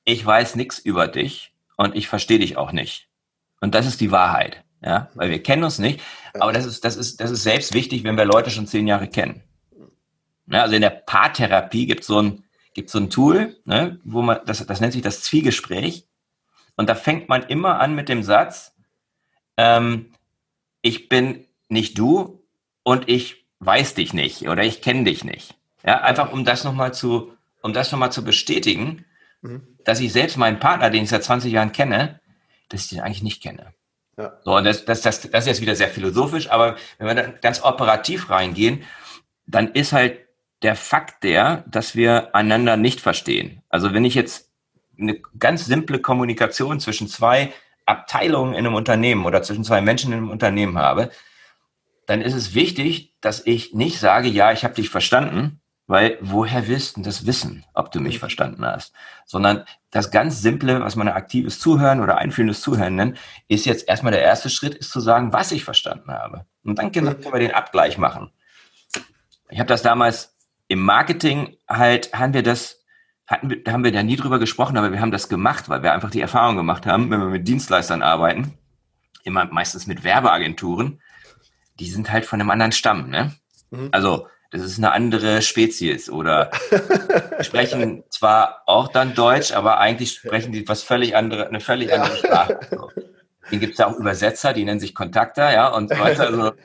ich 0.04 0.24
weiß 0.24 0.56
nichts 0.56 0.78
über 0.78 1.08
dich 1.08 1.52
und 1.76 1.96
ich 1.96 2.08
verstehe 2.08 2.38
dich 2.38 2.56
auch 2.56 2.72
nicht. 2.72 3.08
Und 3.60 3.74
das 3.74 3.86
ist 3.86 4.00
die 4.00 4.10
Wahrheit, 4.10 4.64
ja, 4.80 5.10
weil 5.14 5.30
wir 5.30 5.42
kennen 5.42 5.64
uns 5.64 5.78
nicht. 5.78 6.00
Aber 6.34 6.52
das 6.52 6.64
ist, 6.64 6.84
das 6.84 6.96
ist, 6.96 7.20
das 7.20 7.30
ist 7.30 7.42
selbst 7.42 7.74
wichtig, 7.74 8.04
wenn 8.04 8.16
wir 8.16 8.24
Leute 8.24 8.50
schon 8.50 8.66
zehn 8.66 8.86
Jahre 8.86 9.08
kennen. 9.08 9.42
Ja, 10.46 10.62
also 10.62 10.74
in 10.74 10.82
der 10.82 10.90
Paartherapie 10.90 11.86
gibt 11.86 12.04
so 12.04 12.22
ein, 12.22 12.44
gibt 12.72 12.90
so 12.90 12.98
ein 12.98 13.10
Tool, 13.10 13.56
ne, 13.64 13.98
wo 14.04 14.22
man, 14.22 14.40
das, 14.46 14.64
das 14.64 14.80
nennt 14.80 14.92
sich 14.92 15.02
das 15.02 15.22
Zwiegespräch. 15.22 16.06
Und 16.76 16.88
da 16.88 16.94
fängt 16.94 17.28
man 17.28 17.42
immer 17.42 17.80
an 17.80 17.94
mit 17.94 18.08
dem 18.08 18.22
Satz, 18.22 18.74
ähm, 19.56 20.12
ich 20.80 21.08
bin 21.08 21.46
nicht 21.68 21.98
du 21.98 22.46
und 22.84 23.08
ich 23.08 23.47
weiß 23.60 23.94
dich 23.94 24.12
nicht 24.12 24.48
oder 24.48 24.62
ich 24.62 24.82
kenne 24.82 25.04
dich 25.04 25.24
nicht. 25.24 25.56
Ja, 25.84 26.00
einfach 26.00 26.32
um 26.32 26.44
das 26.44 26.64
nochmal 26.64 26.92
zu, 26.94 27.32
um 27.62 27.72
das 27.72 27.92
nochmal 27.92 28.12
zu 28.12 28.24
bestätigen, 28.24 29.04
mhm. 29.42 29.62
dass 29.84 30.00
ich 30.00 30.12
selbst 30.12 30.36
meinen 30.36 30.58
Partner, 30.58 30.90
den 30.90 31.04
ich 31.04 31.10
seit 31.10 31.24
20 31.24 31.52
Jahren 31.52 31.72
kenne, 31.72 32.20
dass 32.68 32.84
ich 32.84 32.90
den 32.90 33.00
eigentlich 33.00 33.22
nicht 33.22 33.42
kenne. 33.42 33.72
Ja. 34.16 34.38
So, 34.44 34.56
und 34.56 34.64
das, 34.64 34.84
das, 34.84 35.02
das, 35.02 35.20
das 35.20 35.44
ist 35.44 35.46
jetzt 35.46 35.60
wieder 35.60 35.76
sehr 35.76 35.88
philosophisch, 35.88 36.50
aber 36.50 36.76
wenn 36.98 37.06
wir 37.06 37.14
dann 37.14 37.34
ganz 37.40 37.62
operativ 37.62 38.30
reingehen, 38.30 38.82
dann 39.46 39.72
ist 39.72 39.92
halt 39.92 40.20
der 40.62 40.74
Fakt 40.74 41.22
der, 41.22 41.64
dass 41.68 41.94
wir 41.94 42.34
einander 42.34 42.76
nicht 42.76 43.00
verstehen. 43.00 43.62
Also 43.68 43.94
wenn 43.94 44.04
ich 44.04 44.14
jetzt 44.14 44.50
eine 44.98 45.20
ganz 45.38 45.66
simple 45.66 46.00
Kommunikation 46.00 46.80
zwischen 46.80 47.06
zwei 47.06 47.52
Abteilungen 47.86 48.54
in 48.54 48.66
einem 48.66 48.74
Unternehmen 48.74 49.24
oder 49.24 49.42
zwischen 49.42 49.64
zwei 49.64 49.80
Menschen 49.80 50.12
in 50.12 50.18
einem 50.18 50.30
Unternehmen 50.30 50.78
habe, 50.78 51.10
dann 52.08 52.22
ist 52.22 52.32
es 52.32 52.54
wichtig, 52.54 53.14
dass 53.20 53.46
ich 53.46 53.74
nicht 53.74 54.00
sage, 54.00 54.28
ja, 54.28 54.50
ich 54.50 54.64
habe 54.64 54.74
dich 54.74 54.88
verstanden, 54.88 55.60
weil 55.86 56.16
woher 56.22 56.66
willst 56.66 56.96
du 56.96 57.02
das 57.02 57.26
wissen, 57.26 57.66
ob 57.74 57.92
du 57.92 58.00
mich 58.00 58.14
mhm. 58.14 58.20
verstanden 58.20 58.64
hast? 58.64 58.94
Sondern 59.26 59.64
das 59.90 60.10
ganz 60.10 60.40
Simple, 60.40 60.80
was 60.80 60.96
man 60.96 61.08
aktives 61.08 61.60
Zuhören 61.60 62.00
oder 62.00 62.16
einfühlendes 62.16 62.62
Zuhören 62.62 62.94
nennt, 62.94 63.18
ist 63.48 63.66
jetzt 63.66 63.88
erstmal 63.88 64.12
der 64.12 64.22
erste 64.22 64.48
Schritt, 64.48 64.74
ist 64.74 64.90
zu 64.90 65.00
sagen, 65.00 65.34
was 65.34 65.52
ich 65.52 65.64
verstanden 65.64 66.10
habe. 66.10 66.46
Und 66.64 66.78
dann 66.78 66.92
können 66.92 67.14
wir 67.22 67.40
den 67.40 67.52
Abgleich 67.52 67.98
machen. 67.98 68.30
Ich 69.50 69.58
habe 69.58 69.68
das 69.68 69.82
damals 69.82 70.34
im 70.66 70.80
Marketing 70.80 71.58
halt, 71.68 72.14
haben 72.14 72.32
wir 72.32 72.42
das 72.42 72.78
hatten 73.26 73.50
wir, 73.50 73.62
haben 73.70 73.84
wir 73.84 73.92
da 73.92 74.02
nie 74.02 74.16
drüber 74.16 74.38
gesprochen, 74.38 74.78
aber 74.78 74.90
wir 74.92 75.02
haben 75.02 75.10
das 75.10 75.28
gemacht, 75.28 75.68
weil 75.68 75.82
wir 75.82 75.92
einfach 75.92 76.10
die 76.10 76.22
Erfahrung 76.22 76.56
gemacht 76.56 76.86
haben, 76.86 77.10
wenn 77.10 77.20
wir 77.20 77.28
mit 77.28 77.46
Dienstleistern 77.46 78.02
arbeiten, 78.02 78.54
immer 79.24 79.44
meistens 79.44 79.86
mit 79.86 80.02
Werbeagenturen, 80.02 81.02
die 81.78 81.90
sind 81.90 82.11
halt 82.11 82.26
von 82.26 82.40
einem 82.40 82.50
anderen 82.50 82.73
Stamm, 82.73 83.08
ne? 83.08 83.35
Mhm. 83.70 83.88
Also, 83.92 84.26
das 84.50 84.62
ist 84.62 84.78
eine 84.78 84.92
andere 84.92 85.42
Spezies 85.42 86.08
oder 86.08 86.50
sprechen 87.40 88.04
zwar 88.08 88.62
auch 88.66 88.88
dann 88.88 89.14
Deutsch, 89.14 89.52
aber 89.52 89.78
eigentlich 89.78 90.12
sprechen 90.12 90.52
die 90.52 90.66
was 90.66 90.83
völlig 90.83 91.14
andere, 91.14 91.48
eine 91.48 91.61
völlig 91.61 91.92
andere 91.92 92.16
Sprache. 92.16 92.61
So. 92.70 92.90
Den 93.50 93.61
gibt 93.61 93.72
es 93.72 93.79
ja 93.79 93.87
auch 93.87 93.96
Übersetzer, 93.96 94.52
die 94.52 94.64
nennen 94.64 94.81
sich 94.81 94.94
Kontakter, 94.94 95.52
ja, 95.52 95.68
und 95.68 95.90
so 95.90 95.98
weiter. 95.98 96.26
Also, 96.26 96.52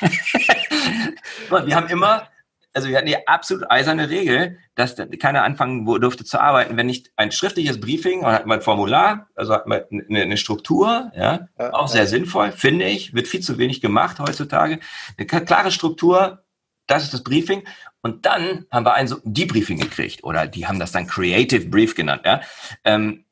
wir 1.66 1.76
haben 1.76 1.88
immer 1.88 2.28
also 2.74 2.88
wir 2.88 2.96
hatten 2.96 3.06
die 3.06 3.28
absolut 3.28 3.70
eiserne 3.70 4.08
Regel, 4.08 4.58
dass 4.74 4.96
keiner 5.20 5.44
anfangen 5.44 5.84
durfte 5.84 6.24
zu 6.24 6.40
arbeiten, 6.40 6.76
wenn 6.76 6.86
nicht 6.86 7.12
ein 7.16 7.32
schriftliches 7.32 7.80
Briefing, 7.80 8.20
oder 8.20 8.32
hat 8.32 8.46
man 8.46 8.58
ein 8.58 8.62
Formular, 8.62 9.28
also 9.34 9.52
hat 9.52 9.66
man 9.66 9.82
eine, 10.08 10.36
Struktur, 10.36 11.12
ja, 11.14 11.48
ja 11.58 11.72
auch 11.74 11.88
sehr 11.88 12.02
ja. 12.02 12.06
sinnvoll, 12.06 12.52
finde 12.52 12.86
ich, 12.86 13.14
wird 13.14 13.28
viel 13.28 13.40
zu 13.40 13.58
wenig 13.58 13.80
gemacht 13.80 14.18
heutzutage. 14.20 14.78
Eine 15.16 15.26
klare 15.26 15.70
Struktur, 15.70 16.44
das 16.86 17.04
ist 17.04 17.14
das 17.14 17.22
Briefing. 17.22 17.64
Und 18.00 18.26
dann 18.26 18.66
haben 18.70 18.84
wir 18.86 18.94
ein 18.94 19.06
so 19.06 19.18
Debriefing 19.22 19.78
gekriegt, 19.78 20.24
oder 20.24 20.46
die 20.46 20.66
haben 20.66 20.78
das 20.78 20.92
dann 20.92 21.06
Creative 21.06 21.68
Brief 21.68 21.94
genannt, 21.94 22.22
ja. 22.24 22.40
Ähm, 22.84 23.24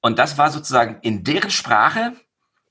und 0.00 0.18
das 0.18 0.38
war 0.38 0.50
sozusagen 0.50 0.98
in 1.02 1.24
deren 1.24 1.50
Sprache 1.50 2.12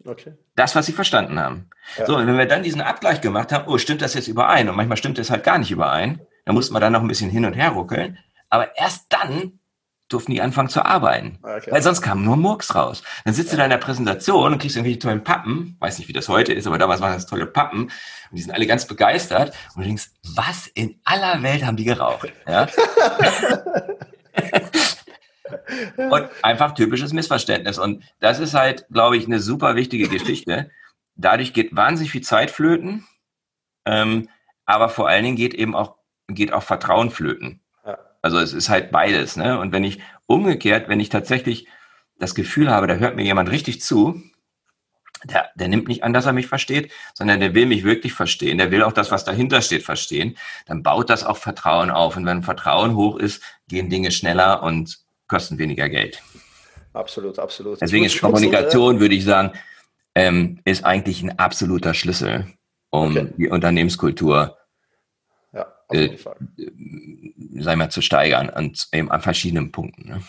okay. 0.06 0.34
Das, 0.56 0.76
was 0.76 0.86
sie 0.86 0.94
verstanden 0.94 1.40
haben. 1.40 1.70
Ja. 1.98 2.06
So, 2.06 2.18
und 2.18 2.28
wenn 2.28 2.38
wir 2.38 2.46
dann 2.46 2.64
diesen 2.64 2.82
Abgleich 2.82 3.22
gemacht 3.22 3.52
haben, 3.52 3.68
oh, 3.68 3.78
stimmt 3.78 4.02
das 4.02 4.14
jetzt 4.14 4.28
überein? 4.28 4.70
Und 4.70 4.76
manchmal 4.76 4.98
stimmt 4.98 5.20
es 5.20 5.30
halt 5.30 5.44
gar 5.44 5.58
nicht 5.58 5.72
überein. 5.72 6.22
Dann 6.46 6.56
mussten 6.56 6.74
wir 6.74 6.80
dann 6.80 6.94
noch 6.94 7.02
ein 7.02 7.08
bisschen 7.08 7.30
hin 7.30 7.46
und 7.46 7.54
her 7.54 7.70
ruckeln. 7.70 8.18
Aber 8.50 8.78
erst 8.78 9.06
dann 9.10 9.60
durften 10.08 10.32
die 10.32 10.42
anfangen 10.42 10.70
zu 10.70 10.86
arbeiten. 10.86 11.40
Okay. 11.42 11.72
Weil 11.72 11.82
sonst 11.82 12.02
kam 12.02 12.24
nur 12.24 12.38
Murks 12.38 12.76
raus. 12.76 13.02
Dann 13.26 13.34
sitzt 13.34 13.50
ja. 13.50 13.56
du 13.56 13.58
da 13.58 13.64
in 13.66 13.72
der 13.72 13.78
Präsentation 13.78 14.54
und 14.54 14.60
kriegst 14.60 14.76
irgendwelche 14.76 15.00
tollen 15.00 15.24
Pappen. 15.24 15.78
Weiß 15.80 15.98
nicht, 15.98 16.08
wie 16.08 16.14
das 16.14 16.30
heute 16.30 16.54
ist, 16.54 16.68
aber 16.68 16.78
damals 16.78 17.02
waren 17.02 17.14
das 17.14 17.26
tolle 17.26 17.48
Pappen. 17.48 17.84
Und 17.86 17.92
die 18.32 18.42
sind 18.42 18.54
alle 18.54 18.68
ganz 18.68 18.86
begeistert. 18.86 19.56
Und 19.76 19.82
du 19.82 19.88
denkst, 19.88 20.10
was 20.36 20.68
in 20.68 21.00
aller 21.06 21.42
Welt 21.42 21.66
haben 21.66 21.78
die 21.78 21.86
geraucht? 21.86 22.32
Ja? 22.48 22.68
und 25.98 26.30
einfach 26.42 26.74
typisches 26.74 27.14
Missverständnis. 27.14 27.80
Und 27.80 28.04
das 28.20 28.40
ist 28.40 28.54
halt, 28.54 28.86
glaube 28.90 29.18
ich, 29.18 29.26
eine 29.26 29.40
super 29.40 29.76
wichtige 29.76 30.08
Geschichte. 30.08 30.70
Dadurch 31.16 31.54
geht 31.54 31.76
wahnsinnig 31.76 32.12
viel 32.12 32.22
Zeit 32.22 32.52
flöten, 32.52 33.06
ähm, 33.86 34.30
aber 34.66 34.90
vor 34.90 35.08
allen 35.08 35.24
Dingen 35.24 35.38
geht 35.38 35.54
eben 35.54 35.76
auch, 35.76 35.96
geht 36.28 36.52
auch 36.52 36.64
Vertrauen 36.64 37.10
flöten. 37.12 37.62
Ja. 37.86 37.98
Also 38.22 38.40
es 38.40 38.54
ist 38.54 38.70
halt 38.70 38.92
beides. 38.92 39.36
Ne? 39.36 39.60
Und 39.60 39.72
wenn 39.72 39.84
ich 39.84 40.00
umgekehrt, 40.26 40.90
wenn 40.90 41.00
ich 41.00 41.10
tatsächlich 41.10 41.68
das 42.18 42.36
Gefühl 42.36 42.70
habe, 42.70 42.88
da 42.88 42.96
hört 42.96 43.16
mir 43.16 43.24
jemand 43.24 43.52
richtig 43.52 43.82
zu, 43.82 44.22
der, 45.24 45.50
der 45.56 45.68
nimmt 45.68 45.88
nicht 45.88 46.04
an, 46.04 46.14
dass 46.14 46.26
er 46.26 46.34
mich 46.34 46.48
versteht, 46.48 46.92
sondern 47.14 47.40
der 47.40 47.54
will 47.56 47.66
mich 47.66 47.84
wirklich 47.84 48.14
verstehen. 48.14 48.58
Der 48.58 48.72
will 48.72 48.84
auch 48.84 48.94
das, 48.94 49.12
was 49.12 49.26
dahinter 49.26 49.62
steht, 49.62 49.84
verstehen. 49.84 50.38
Dann 50.66 50.84
baut 50.84 51.10
das 51.10 51.24
auch 51.24 51.38
Vertrauen 51.38 51.90
auf. 51.90 52.16
Und 52.18 52.26
wenn 52.26 52.44
Vertrauen 52.44 52.96
hoch 52.96 53.18
ist, 53.18 53.42
gehen 53.68 53.90
Dinge 53.90 54.12
schneller 54.12 54.62
und 54.62 55.00
kosten 55.28 55.58
weniger 55.58 55.90
Geld. 55.90 56.22
Absolut, 56.94 57.40
absolut. 57.40 57.82
Deswegen 57.82 58.06
ist 58.06 58.20
Kommunikation, 58.20 59.00
würde 59.00 59.16
ich 59.16 59.26
sagen, 59.26 59.52
ähm, 60.16 60.62
ist 60.64 60.86
eigentlich 60.86 61.22
ein 61.22 61.38
absoluter 61.38 61.94
Schlüssel, 61.94 62.48
um 62.90 63.12
okay. 63.12 63.34
die 63.38 63.50
Unternehmenskultur 63.50 64.58
ja, 65.54 65.68
äh, 65.92 66.18
sei 67.58 67.76
mal, 67.76 67.90
zu 67.90 68.02
steigern 68.02 68.50
an, 68.50 68.74
eben 68.94 69.12
an 69.12 69.22
verschiedenen 69.22 69.72
Punkten. 69.72 70.08
Ne? 70.08 70.22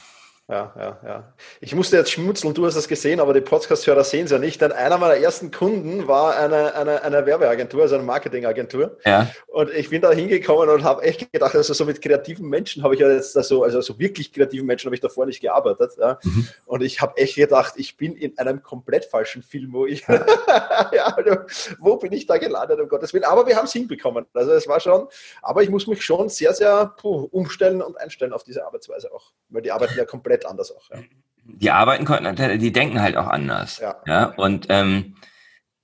Ja, 0.49 0.73
ja, 0.79 1.01
ja. 1.05 1.35
Ich 1.61 1.75
musste 1.75 1.97
jetzt 1.97 2.13
schmutzeln, 2.13 2.55
du 2.55 2.67
hast 2.67 2.77
das 2.77 2.87
gesehen, 2.87 3.19
aber 3.19 3.35
die 3.35 3.41
Podcast-Hörer 3.41 4.05
sehen 4.05 4.27
es 4.27 4.31
ja 4.31 4.39
nicht, 4.39 4.61
denn 4.61 4.71
einer 4.71 4.97
meiner 4.97 5.17
ersten 5.17 5.51
Kunden 5.51 6.07
war 6.07 6.37
eine, 6.37 6.73
eine, 6.77 7.03
eine 7.03 7.27
Werbeagentur, 7.27 7.83
also 7.83 7.97
eine 7.97 8.05
Marketingagentur. 8.05 8.97
Ja. 9.05 9.29
Und 9.49 9.71
ich 9.71 9.91
bin 9.91 10.03
da 10.03 10.13
hingekommen 10.13 10.69
und 10.69 10.85
habe 10.85 11.03
echt 11.03 11.33
gedacht, 11.33 11.57
also 11.57 11.75
so 11.75 11.85
mit 11.85 12.01
kreativen 12.01 12.49
Menschen 12.49 12.85
habe 12.85 12.95
ich 12.95 13.01
ja 13.01 13.11
jetzt 13.11 13.33
so, 13.33 13.65
also 13.65 13.81
so 13.81 13.99
wirklich 13.99 14.33
kreativen 14.33 14.67
Menschen 14.67 14.87
habe 14.87 14.95
ich 14.95 15.01
davor 15.01 15.27
nicht 15.27 15.41
gearbeitet. 15.41 15.95
Ja. 15.99 16.21
Mhm. 16.23 16.47
Und 16.65 16.83
ich 16.85 17.01
habe 17.01 17.17
echt 17.17 17.35
gedacht, 17.35 17.75
ich 17.77 17.97
bin 17.97 18.15
in 18.15 18.39
einem 18.39 18.63
komplett 18.63 19.05
falschen 19.05 19.43
Film, 19.43 19.73
wo 19.73 19.85
ich, 19.85 20.07
ja, 20.07 20.17
also, 21.17 21.39
wo 21.81 21.97
bin 21.97 22.13
ich 22.13 22.27
da 22.27 22.39
gelandet, 22.39 22.79
um 22.79 22.89
Gottes 22.89 23.13
Willen. 23.13 23.25
Aber 23.25 23.49
wir 23.49 23.57
haben 23.57 23.65
es 23.65 23.73
hinbekommen. 23.73 24.27
Also 24.33 24.53
es 24.53 24.69
war 24.69 24.79
schon, 24.79 25.09
aber 25.43 25.65
ich 25.65 25.71
muss 25.71 25.89
mich 25.89 26.05
schon 26.05 26.29
sehr, 26.29 26.55
sehr 26.55 26.95
puh, 27.01 27.29
umstellen 27.33 27.83
und 27.83 27.99
einstellen 27.99 28.33
auf 28.33 28.45
diese 28.45 28.65
Arbeitsweise 28.65 29.13
auch, 29.13 29.33
weil 29.49 29.63
die 29.63 29.73
arbeiten 29.73 29.99
ja 29.99 30.05
komplett 30.05 30.36
komplett 30.37 30.47
anders 30.47 30.73
auch. 30.73 30.91
Ja. 30.91 31.03
Die 31.45 31.71
arbeiten, 31.71 32.59
die 32.59 32.73
denken 32.73 33.01
halt 33.01 33.17
auch 33.17 33.29
anders. 33.29 33.79
Ja. 33.79 33.97
ja? 34.07 34.25
Und 34.37 34.67
ähm, 34.69 35.17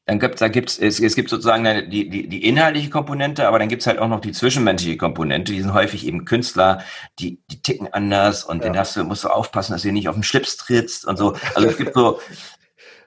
dann 0.07 0.19
gibt 0.19 0.41
da 0.41 0.49
gibt's, 0.49 0.79
es, 0.79 0.99
es 0.99 1.15
gibt 1.15 1.31
sozusagen 1.31 1.88
die, 1.88 2.09
die, 2.09 2.29
die 2.29 2.45
inhaltliche 2.45 2.91
Komponente, 2.91 3.47
aber 3.47 3.61
dann 3.61 3.69
gibt 3.69 3.83
es 3.83 3.87
halt 3.87 3.99
auch 3.99 4.09
noch 4.09 4.21
die 4.21 4.33
zwischenmenschliche 4.33 4.97
Komponente. 4.97 5.53
Die 5.53 5.61
sind 5.61 5.73
häufig 5.73 6.07
eben 6.07 6.25
Künstler, 6.25 6.83
die, 7.21 7.41
die 7.51 7.62
ticken 7.62 7.93
anders 7.93 8.43
und 8.43 8.65
ja. 8.65 8.71
den 8.71 8.79
hast 8.79 8.97
du, 8.97 9.05
musst 9.05 9.23
du 9.23 9.29
aufpassen, 9.29 9.73
dass 9.73 9.83
du 9.83 9.93
nicht 9.93 10.09
auf 10.09 10.17
den 10.17 10.25
Schlips 10.25 10.57
trittst 10.57 11.07
und 11.07 11.17
so. 11.17 11.37
Also 11.55 11.69
es 11.69 11.77
gibt 11.77 11.95
so, 11.95 12.21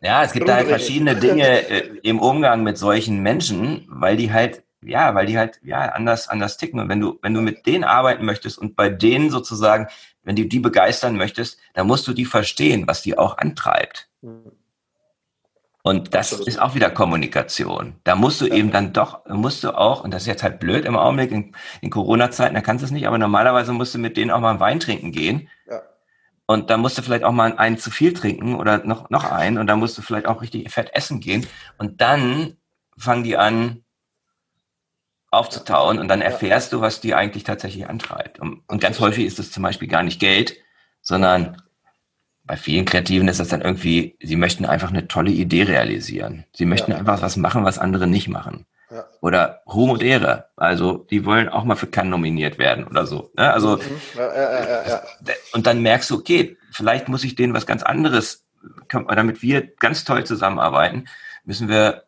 ja, 0.02 0.24
es 0.24 0.32
gibt 0.32 0.48
da 0.48 0.56
halt 0.56 0.68
verschiedene 0.68 1.18
Dinge 1.18 1.68
äh, 1.70 2.00
im 2.04 2.22
Umgang 2.22 2.64
mit 2.64 2.78
solchen 2.78 3.22
Menschen, 3.22 3.86
weil 3.90 4.16
die 4.16 4.32
halt, 4.32 4.64
ja, 4.82 5.14
weil 5.16 5.26
die 5.26 5.38
halt, 5.38 5.60
ja, 5.64 5.90
anders, 5.90 6.30
anders 6.30 6.56
ticken. 6.56 6.80
Und 6.80 6.88
wenn 6.88 7.02
du, 7.02 7.20
wenn 7.22 7.34
du 7.34 7.42
mit 7.42 7.66
denen 7.66 7.84
arbeiten 7.84 8.24
möchtest 8.24 8.58
und 8.58 8.78
bei 8.78 8.88
denen 8.88 9.32
sozusagen 9.32 9.88
wenn 10.26 10.36
du 10.36 10.46
die 10.46 10.60
begeistern 10.60 11.16
möchtest, 11.16 11.60
dann 11.74 11.88
musst 11.88 12.08
du 12.08 12.14
die 12.14 12.26
verstehen, 12.26 12.88
was 12.88 13.02
die 13.02 13.18
auch 13.18 13.38
antreibt. 13.38 14.10
Und 15.84 16.16
das 16.16 16.32
Absolut. 16.32 16.48
ist 16.48 16.60
auch 16.60 16.74
wieder 16.74 16.90
Kommunikation. 16.90 17.98
Da 18.04 18.16
musst 18.16 18.42
du 18.42 18.48
ja. 18.48 18.56
eben 18.56 18.72
dann 18.72 18.92
doch, 18.92 19.24
musst 19.28 19.64
du 19.64 19.78
auch, 19.78 20.04
und 20.04 20.12
das 20.12 20.24
ist 20.24 20.28
jetzt 20.28 20.42
halt 20.42 20.60
blöd 20.60 20.84
im 20.84 20.98
Augenblick 20.98 21.32
in, 21.32 21.56
in 21.82 21.92
Corona-Zeiten, 21.92 22.56
da 22.56 22.62
kannst 22.62 22.82
du 22.82 22.86
es 22.86 22.92
nicht, 22.92 23.08
aber 23.08 23.20
normalerweise 23.20 23.72
musst 23.72 23.94
du 23.94 24.00
mit 24.00 24.18
denen 24.18 24.32
auch 24.32 24.40
mal 24.40 24.50
einen 24.50 24.60
Wein 24.60 24.80
trinken 24.80 25.12
gehen. 25.12 25.48
Ja. 25.70 25.84
Und 26.48 26.72
da 26.72 26.78
musst 26.78 26.98
du 26.98 27.04
vielleicht 27.04 27.24
auch 27.24 27.32
mal 27.32 27.56
einen 27.58 27.78
zu 27.78 27.92
viel 27.92 28.14
trinken 28.14 28.56
oder 28.56 28.84
noch, 28.84 29.12
noch 29.12 29.32
einen 29.32 29.60
und 29.60 29.68
dann 29.68 29.78
musst 29.78 29.96
du 29.96 30.02
vielleicht 30.02 30.26
auch 30.26 30.42
richtig 30.42 30.72
fett 30.72 30.90
essen 30.94 31.20
gehen. 31.20 31.46
Und 31.78 32.02
dann 32.02 32.58
fangen 32.98 33.24
die 33.24 33.38
an 33.38 33.85
aufzutauen 35.36 36.00
und 36.00 36.08
dann 36.08 36.22
erfährst 36.22 36.74
du, 36.74 36.82
was 36.82 37.02
die 37.02 37.14
eigentlich 37.14 37.44
tatsächlich 37.44 37.88
antreibt. 37.88 38.40
Und, 38.40 38.64
und 38.68 38.82
ganz 38.82 39.00
häufig 39.00 39.26
ist 39.26 39.40
es 39.40 39.52
zum 39.52 39.64
Beispiel 39.64 39.88
gar 39.88 40.04
nicht 40.04 40.20
Geld, 40.20 40.56
sondern 41.02 41.62
bei 42.46 42.58
vielen 42.58 42.86
Kreativen 42.86 43.28
ist 43.28 43.40
das 43.40 43.50
dann 43.50 43.62
irgendwie, 43.62 44.18
sie 44.22 44.36
möchten 44.36 44.66
einfach 44.66 44.90
eine 44.90 45.08
tolle 45.08 45.32
Idee 45.32 45.64
realisieren. 45.64 46.46
Sie 46.56 46.66
möchten 46.66 46.92
ja. 46.92 46.98
einfach 46.98 47.22
was 47.22 47.38
machen, 47.38 47.66
was 47.66 47.80
andere 47.80 48.08
nicht 48.08 48.28
machen. 48.28 48.66
Ja. 48.92 49.06
Oder 49.22 49.64
Ruhm 49.66 49.90
und 49.90 50.04
Ehre. 50.04 50.50
Also 50.56 50.98
die 51.10 51.26
wollen 51.26 51.50
auch 51.50 51.64
mal 51.64 51.76
für 51.76 51.88
Cannes 51.88 52.12
nominiert 52.12 52.60
werden 52.60 52.86
oder 52.86 53.08
so. 53.08 53.32
Ne? 53.36 53.52
Also 53.52 53.78
mhm. 53.78 53.82
ja, 54.16 55.02
und 55.54 55.66
dann 55.66 55.82
merkst 55.82 56.10
du, 56.12 56.16
okay, 56.16 56.56
vielleicht 56.72 57.08
muss 57.08 57.24
ich 57.24 57.36
denen 57.36 57.56
was 57.56 57.66
ganz 57.66 57.82
anderes, 57.82 58.46
damit 58.90 59.42
wir 59.42 59.62
ganz 59.78 60.04
toll 60.04 60.24
zusammenarbeiten, 60.24 61.06
müssen 61.46 61.68
wir 61.68 62.04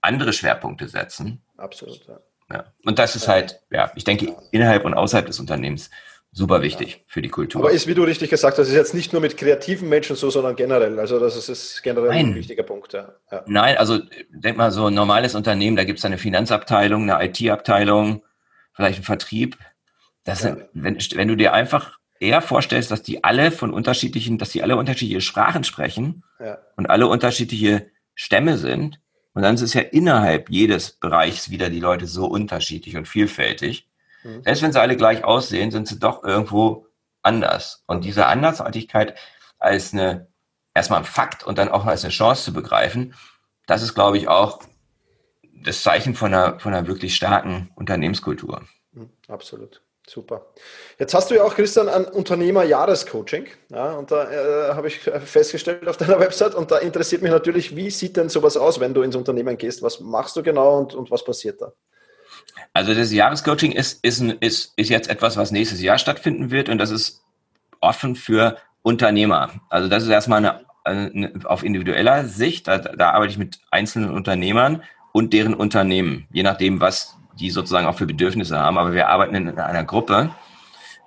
andere 0.00 0.32
Schwerpunkte 0.32 0.88
setzen. 0.88 1.42
Absolut. 1.56 2.06
Ja. 2.06 2.18
Ja. 2.50 2.64
Und 2.84 2.98
das 2.98 3.16
ist 3.16 3.28
halt, 3.28 3.60
ja, 3.70 3.90
ich 3.94 4.04
denke, 4.04 4.34
innerhalb 4.50 4.84
und 4.84 4.94
außerhalb 4.94 5.26
des 5.26 5.40
Unternehmens 5.40 5.90
super 6.34 6.62
wichtig 6.62 6.96
ja. 6.96 7.02
für 7.06 7.22
die 7.22 7.28
Kultur. 7.28 7.60
Aber 7.62 7.70
ist, 7.70 7.86
wie 7.86 7.94
du 7.94 8.02
richtig 8.02 8.28
gesagt 8.28 8.58
hast, 8.58 8.68
ist 8.68 8.74
jetzt 8.74 8.94
nicht 8.94 9.12
nur 9.12 9.22
mit 9.22 9.36
kreativen 9.36 9.88
Menschen 9.88 10.16
so, 10.16 10.30
sondern 10.30 10.56
generell. 10.56 10.98
Also 10.98 11.18
das 11.20 11.36
ist, 11.36 11.48
ist 11.48 11.82
generell 11.82 12.10
Nein. 12.10 12.30
ein 12.30 12.34
wichtiger 12.34 12.64
Punkt. 12.64 12.92
Ja. 12.92 13.14
ja. 13.30 13.44
Nein, 13.46 13.76
also 13.78 14.00
denk 14.30 14.56
mal 14.56 14.72
so 14.72 14.86
ein 14.86 14.94
normales 14.94 15.34
Unternehmen, 15.34 15.76
da 15.76 15.84
gibt 15.84 16.00
es 16.00 16.04
eine 16.04 16.18
Finanzabteilung, 16.18 17.08
eine 17.08 17.24
IT-Abteilung, 17.24 18.24
vielleicht 18.72 18.96
einen 18.96 19.04
Vertrieb. 19.04 19.56
Das 20.24 20.40
sind, 20.40 20.64
wenn, 20.72 20.98
wenn 21.14 21.28
du 21.28 21.36
dir 21.36 21.52
einfach 21.52 21.98
eher 22.18 22.42
vorstellst, 22.42 22.90
dass 22.90 23.02
die 23.02 23.22
alle 23.22 23.50
von 23.52 23.72
unterschiedlichen, 23.72 24.38
dass 24.38 24.50
die 24.50 24.62
alle 24.62 24.76
unterschiedliche 24.76 25.20
Sprachen 25.20 25.64
sprechen 25.64 26.24
und 26.76 26.86
alle 26.86 27.06
unterschiedliche 27.06 27.90
Stämme 28.14 28.56
sind. 28.58 29.00
Und 29.34 29.42
dann 29.42 29.56
ist 29.56 29.62
es 29.62 29.74
ja 29.74 29.82
innerhalb 29.82 30.48
jedes 30.48 30.92
Bereichs 30.92 31.50
wieder 31.50 31.68
die 31.68 31.80
Leute 31.80 32.06
so 32.06 32.26
unterschiedlich 32.26 32.96
und 32.96 33.06
vielfältig 33.06 33.88
Mhm. 34.24 34.42
Selbst 34.42 34.62
wenn 34.62 34.72
sie 34.72 34.80
alle 34.80 34.96
gleich 34.96 35.22
aussehen, 35.24 35.70
sind 35.70 35.86
sie 35.86 35.98
doch 35.98 36.24
irgendwo 36.24 36.88
anders. 37.22 37.84
Und 37.86 38.04
diese 38.04 38.26
Andersartigkeit 38.26 39.16
als 39.58 39.92
eine, 39.92 40.26
erstmal 40.74 41.00
ein 41.00 41.04
Fakt 41.04 41.44
und 41.44 41.58
dann 41.58 41.68
auch 41.68 41.86
als 41.86 42.04
eine 42.04 42.12
Chance 42.12 42.44
zu 42.44 42.52
begreifen, 42.52 43.14
das 43.66 43.82
ist, 43.82 43.94
glaube 43.94 44.18
ich, 44.18 44.28
auch 44.28 44.62
das 45.62 45.82
Zeichen 45.82 46.14
von 46.14 46.34
einer, 46.34 46.58
von 46.58 46.74
einer 46.74 46.86
wirklich 46.86 47.14
starken 47.14 47.70
Unternehmenskultur. 47.76 48.66
Mhm, 48.92 49.10
absolut. 49.28 49.82
Super. 50.06 50.46
Jetzt 50.98 51.14
hast 51.14 51.30
du 51.30 51.34
ja 51.34 51.44
auch, 51.44 51.54
Christian, 51.54 51.88
ein 51.88 52.04
Unternehmer-Jahrescoaching. 52.04 53.46
Ja, 53.70 53.92
und 53.92 54.10
da 54.10 54.30
äh, 54.30 54.74
habe 54.74 54.88
ich 54.88 54.98
festgestellt 54.98 55.88
auf 55.88 55.96
deiner 55.96 56.20
Website. 56.20 56.54
Und 56.54 56.70
da 56.70 56.78
interessiert 56.78 57.22
mich 57.22 57.32
natürlich, 57.32 57.74
wie 57.74 57.90
sieht 57.90 58.16
denn 58.16 58.28
sowas 58.28 58.56
aus, 58.56 58.80
wenn 58.80 58.92
du 58.92 59.02
ins 59.02 59.16
Unternehmen 59.16 59.56
gehst? 59.56 59.82
Was 59.82 60.00
machst 60.00 60.36
du 60.36 60.42
genau 60.42 60.78
und, 60.78 60.94
und 60.94 61.10
was 61.10 61.24
passiert 61.24 61.62
da? 61.62 61.72
Also 62.72 62.94
das 62.94 63.12
Jahrescoaching 63.12 63.72
ist, 63.72 64.04
ist, 64.04 64.20
ist, 64.40 64.72
ist 64.76 64.90
jetzt 64.90 65.08
etwas, 65.08 65.36
was 65.36 65.50
nächstes 65.50 65.80
Jahr 65.80 65.98
stattfinden 65.98 66.50
wird 66.50 66.68
und 66.68 66.78
das 66.78 66.90
ist 66.90 67.22
offen 67.80 68.16
für 68.16 68.58
Unternehmer. 68.82 69.50
Also 69.70 69.88
das 69.88 70.02
ist 70.02 70.08
erstmal 70.10 70.44
eine, 70.44 70.66
eine 70.84 71.32
auf 71.44 71.62
individueller 71.62 72.26
Sicht, 72.26 72.68
da, 72.68 72.78
da 72.78 73.10
arbeite 73.12 73.32
ich 73.32 73.38
mit 73.38 73.60
einzelnen 73.70 74.10
Unternehmern 74.10 74.82
und 75.12 75.32
deren 75.32 75.54
Unternehmen, 75.54 76.26
je 76.32 76.42
nachdem, 76.42 76.80
was 76.80 77.16
die 77.38 77.50
sozusagen 77.50 77.86
auch 77.86 77.96
für 77.96 78.06
Bedürfnisse 78.06 78.58
haben. 78.58 78.78
Aber 78.78 78.92
wir 78.92 79.08
arbeiten 79.08 79.34
in 79.34 79.58
einer 79.58 79.84
Gruppe. 79.84 80.30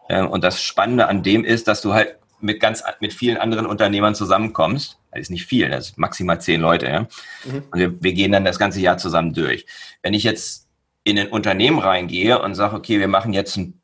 Ähm, 0.10 0.28
und 0.28 0.44
das 0.44 0.62
Spannende 0.62 1.08
an 1.08 1.24
dem 1.24 1.44
ist, 1.44 1.68
dass 1.68 1.82
du 1.82 1.94
halt 1.94 2.18
mit 2.40 2.60
ganz 2.60 2.84
mit 3.00 3.14
vielen 3.14 3.38
anderen 3.38 3.66
Unternehmern 3.66 4.16
zusammenkommst. 4.16 5.00
Das 5.12 5.22
ist 5.22 5.32
nicht 5.32 5.46
viel, 5.46 5.70
das 5.70 5.90
ist 5.90 5.98
maximal 5.98 6.40
zehn 6.40 6.62
Leute. 6.62 6.86
Ja? 6.88 7.02
Mhm. 7.46 7.64
Und 7.72 7.80
wir, 7.80 8.04
wir 8.04 8.14
gehen 8.14 8.32
dann 8.32 8.46
das 8.46 8.60
ganze 8.60 8.80
Jahr 8.80 8.98
zusammen 8.98 9.34
durch. 9.34 9.66
Wenn 10.04 10.14
ich 10.14 10.24
jetzt 10.24 10.68
in 11.04 11.18
ein 11.18 11.30
Unternehmen 11.30 11.80
reingehe 11.80 12.42
und 12.42 12.54
sage, 12.54 12.76
okay, 12.76 13.00
wir 13.00 13.08
machen 13.08 13.34
jetzt 13.34 13.58
ein 13.58 13.82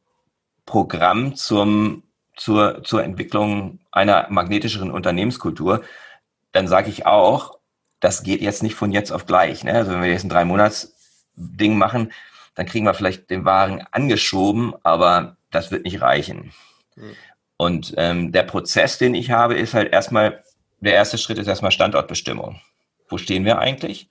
Programm 0.66 1.36
zum, 1.36 2.04
zur, 2.36 2.84
zur 2.84 3.04
Entwicklung 3.04 3.80
einer 3.92 4.28
magnetischeren 4.30 4.92
Unternehmenskultur, 4.92 5.84
dann 6.52 6.68
sage 6.68 6.90
ich 6.90 7.06
auch, 7.06 7.58
das 8.00 8.24
geht 8.24 8.42
jetzt 8.42 8.62
nicht 8.62 8.76
von 8.76 8.92
jetzt 8.92 9.12
auf 9.12 9.26
gleich. 9.26 9.64
Ne? 9.64 9.74
Also 9.74 9.92
wenn 9.92 10.02
wir 10.02 10.12
jetzt 10.12 10.26
ein 10.26 10.30
drei 10.30 10.46
Monats 10.46 10.96
Ding 11.36 11.78
machen, 11.78 12.12
dann 12.56 12.66
kriegen 12.66 12.86
wir 12.86 12.94
vielleicht 12.94 13.30
den 13.30 13.46
Wagen 13.46 13.84
angeschoben, 13.92 14.74
aber 14.84 15.38
das 15.52 15.72
wird 15.72 15.86
nicht 15.86 16.02
reichen. 16.02 16.52
Mhm. 16.96 17.16
Und 17.58 17.94
ähm, 17.98 18.32
der 18.32 18.44
Prozess, 18.44 18.98
den 18.98 19.16
ich 19.16 19.32
habe, 19.32 19.56
ist 19.56 19.74
halt 19.74 19.94
erstmal, 19.94 20.44
der 20.80 20.94
erste 20.94 21.18
Schritt 21.18 21.38
ist 21.38 21.48
erstmal 21.48 21.72
Standortbestimmung. 21.72 22.60
Wo 23.08 23.18
stehen 23.18 23.46
wir 23.46 23.60
eigentlich? 23.60 24.10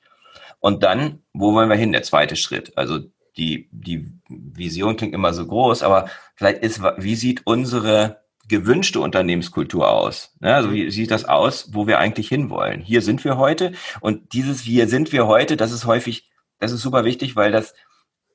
Und 0.60 0.82
dann, 0.82 1.22
wo 1.32 1.52
wollen 1.54 1.68
wir 1.68 1.76
hin? 1.76 1.92
Der 1.92 2.02
zweite 2.02 2.36
Schritt. 2.36 2.76
Also 2.76 3.00
die, 3.36 3.68
die 3.72 4.12
Vision 4.28 4.96
klingt 4.96 5.14
immer 5.14 5.32
so 5.32 5.46
groß, 5.46 5.82
aber 5.82 6.08
vielleicht 6.36 6.62
ist, 6.62 6.82
wie 6.98 7.16
sieht 7.16 7.42
unsere 7.44 8.22
gewünschte 8.48 9.00
Unternehmenskultur 9.00 9.90
aus? 9.90 10.34
Ne? 10.40 10.54
Also 10.54 10.72
wie 10.72 10.90
sieht 10.90 11.10
das 11.10 11.24
aus, 11.24 11.70
wo 11.72 11.86
wir 11.86 11.98
eigentlich 11.98 12.28
hinwollen? 12.28 12.80
Hier 12.80 13.02
sind 13.02 13.24
wir 13.24 13.38
heute 13.38 13.72
und 14.00 14.32
dieses 14.34 14.60
Hier 14.60 14.88
sind 14.88 15.12
wir 15.12 15.26
heute, 15.26 15.56
das 15.56 15.72
ist 15.72 15.86
häufig, 15.86 16.30
das 16.58 16.72
ist 16.72 16.82
super 16.82 17.04
wichtig, 17.04 17.34
weil 17.34 17.50
das 17.50 17.74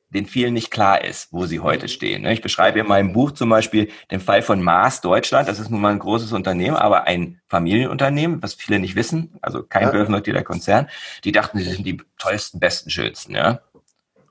den 0.09 0.25
vielen 0.25 0.53
nicht 0.53 0.71
klar 0.71 1.03
ist, 1.03 1.33
wo 1.33 1.45
sie 1.45 1.59
heute 1.59 1.89
stehen. 1.89 2.21
Ne? 2.21 2.33
Ich 2.33 2.41
beschreibe 2.41 2.79
in 2.79 2.87
meinem 2.87 3.11
Buch 3.13 3.31
zum 3.31 3.49
Beispiel 3.49 3.89
den 4.09 4.21
Fall 4.21 4.41
von 4.41 4.61
Mars 4.61 5.01
Deutschland. 5.01 5.49
Das 5.49 5.59
ist 5.59 5.69
nun 5.69 5.81
mal 5.81 5.91
ein 5.91 5.99
großes 5.99 6.31
Unternehmen, 6.31 6.77
aber 6.77 7.03
ein 7.03 7.41
Familienunternehmen, 7.47 8.41
was 8.41 8.53
viele 8.53 8.79
nicht 8.79 8.95
wissen. 8.95 9.37
Also 9.41 9.63
kein 9.63 9.83
ja. 9.83 9.91
börsennotierter 9.91 10.43
Konzern. 10.43 10.87
Die 11.25 11.33
dachten, 11.33 11.57
sie 11.57 11.65
sind 11.65 11.85
die 11.85 12.01
tollsten, 12.17 12.59
besten, 12.59 12.89
schönsten. 12.89 13.35
Ja? 13.35 13.61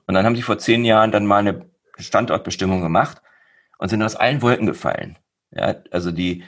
Und 0.07 0.15
dann 0.15 0.25
haben 0.25 0.35
sie 0.35 0.41
vor 0.41 0.57
zehn 0.57 0.83
Jahren 0.83 1.11
dann 1.11 1.25
mal 1.25 1.39
eine 1.39 1.65
Standortbestimmung 1.97 2.81
gemacht 2.81 3.21
und 3.77 3.89
sind 3.89 4.01
aus 4.01 4.15
allen 4.15 4.41
Wolken 4.41 4.65
gefallen. 4.65 5.17
Ja, 5.51 5.75
also 5.91 6.11
die, 6.11 6.43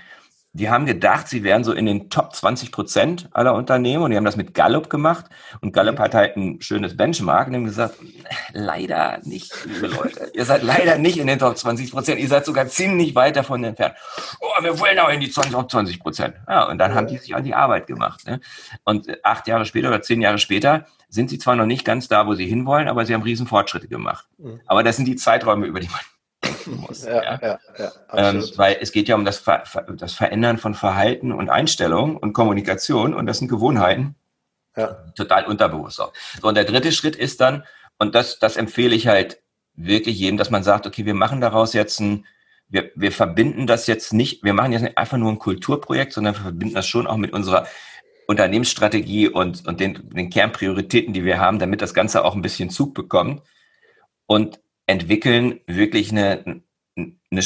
die 0.53 0.69
haben 0.69 0.87
gedacht, 0.87 1.27
sie 1.27 1.43
wären 1.43 1.63
so 1.63 1.73
in 1.73 1.85
den 1.85 2.09
Top 2.09 2.35
20 2.35 2.71
Prozent 2.71 3.29
aller 3.31 3.53
Unternehmen 3.53 4.03
und 4.03 4.11
die 4.11 4.17
haben 4.17 4.25
das 4.25 4.35
mit 4.35 4.55
Gallup 4.55 4.89
gemacht 4.89 5.25
und 5.61 5.73
Gallup 5.73 5.99
hat 5.99 6.15
halt 6.15 6.37
ein 6.37 6.59
schönes 6.61 6.97
Benchmark 6.97 7.47
und 7.47 7.55
haben 7.55 7.65
gesagt, 7.65 7.95
leider 8.53 9.19
nicht, 9.23 9.53
liebe 9.65 9.87
Leute, 9.87 10.31
ihr 10.33 10.45
seid 10.45 10.63
leider 10.63 10.97
nicht 10.97 11.17
in 11.19 11.27
den 11.27 11.37
Top 11.37 11.55
20 11.55 11.91
Prozent, 11.91 12.19
ihr 12.19 12.27
seid 12.27 12.45
sogar 12.45 12.67
ziemlich 12.67 13.13
weit 13.13 13.35
davon 13.35 13.63
entfernt. 13.63 13.93
Oh, 14.39 14.63
wir 14.63 14.79
wollen 14.79 14.97
auch 14.97 15.09
in 15.09 15.19
die 15.19 15.29
20, 15.29 15.51
Top 15.51 15.69
20 15.69 15.99
Prozent. 15.99 16.35
Ja, 16.47 16.67
und 16.67 16.79
dann 16.79 16.95
haben 16.95 17.05
die 17.05 17.17
sich 17.17 17.35
an 17.35 17.43
die 17.43 17.53
Arbeit 17.53 17.85
gemacht. 17.85 18.25
Ne? 18.25 18.41
Und 18.85 19.23
acht 19.23 19.47
Jahre 19.47 19.65
später 19.65 19.89
oder 19.89 20.01
zehn 20.01 20.19
Jahre 20.19 20.39
später 20.39 20.85
sind 21.09 21.29
sie 21.29 21.37
zwar 21.37 21.55
noch 21.55 21.65
nicht 21.67 21.85
ganz 21.85 22.07
da, 22.07 22.25
wo 22.25 22.33
sie 22.33 22.47
hinwollen, 22.47 22.87
aber 22.87 23.05
sie 23.05 23.13
haben 23.13 23.23
riesen 23.23 23.45
Fortschritte 23.45 23.87
gemacht. 23.87 24.25
Mhm. 24.39 24.61
Aber 24.65 24.83
das 24.83 24.95
sind 24.95 25.05
die 25.05 25.15
Zeiträume, 25.15 25.67
über 25.67 25.79
die 25.79 25.89
man 25.89 25.99
muss. 26.65 27.05
ja, 27.05 27.39
ja. 27.41 27.59
Ja, 27.77 27.91
ähm, 28.13 28.43
weil 28.55 28.77
es 28.81 28.91
geht 28.91 29.07
ja 29.07 29.15
um 29.15 29.25
das, 29.25 29.37
Ver 29.37 29.63
das 29.97 30.13
Verändern 30.13 30.57
von 30.57 30.73
Verhalten 30.73 31.31
und 31.31 31.49
Einstellung 31.49 32.17
und 32.17 32.33
Kommunikation 32.33 33.13
und 33.13 33.25
das 33.25 33.39
sind 33.39 33.47
Gewohnheiten. 33.47 34.15
Ja. 34.75 34.97
Total 35.15 35.45
unterbewusst. 35.45 35.97
So, 35.97 36.11
und 36.41 36.55
der 36.55 36.63
dritte 36.63 36.91
Schritt 36.91 37.15
ist 37.15 37.41
dann, 37.41 37.63
und 37.97 38.15
das, 38.15 38.39
das 38.39 38.55
empfehle 38.55 38.95
ich 38.95 39.07
halt 39.07 39.41
wirklich 39.75 40.17
jedem, 40.19 40.37
dass 40.37 40.49
man 40.49 40.63
sagt, 40.63 40.87
okay, 40.87 41.05
wir 41.05 41.13
machen 41.13 41.41
daraus 41.41 41.73
jetzt 41.73 41.99
ein, 41.99 42.25
wir, 42.67 42.91
wir 42.95 43.11
verbinden 43.11 43.67
das 43.67 43.87
jetzt 43.87 44.13
nicht, 44.13 44.43
wir 44.43 44.53
machen 44.53 44.71
jetzt 44.71 44.83
nicht 44.83 44.97
einfach 44.97 45.17
nur 45.17 45.31
ein 45.31 45.39
Kulturprojekt, 45.39 46.13
sondern 46.13 46.35
wir 46.35 46.41
verbinden 46.41 46.75
das 46.75 46.87
schon 46.87 47.07
auch 47.07 47.17
mit 47.17 47.33
unserer 47.33 47.65
Unternehmensstrategie 48.27 49.27
und, 49.27 49.65
und 49.67 49.79
den, 49.79 50.09
den 50.09 50.29
Kernprioritäten, 50.29 51.13
die 51.13 51.25
wir 51.25 51.39
haben, 51.39 51.57
damit 51.57 51.81
das 51.81 51.95
Ganze 51.95 52.23
auch 52.23 52.35
ein 52.35 52.43
bisschen 52.43 52.69
Zug 52.69 52.93
bekommt. 52.93 53.41
Und 54.27 54.59
entwickeln 54.89 55.59
wirklich 55.67 56.11
eine, 56.11 56.63
eine, 56.97 57.43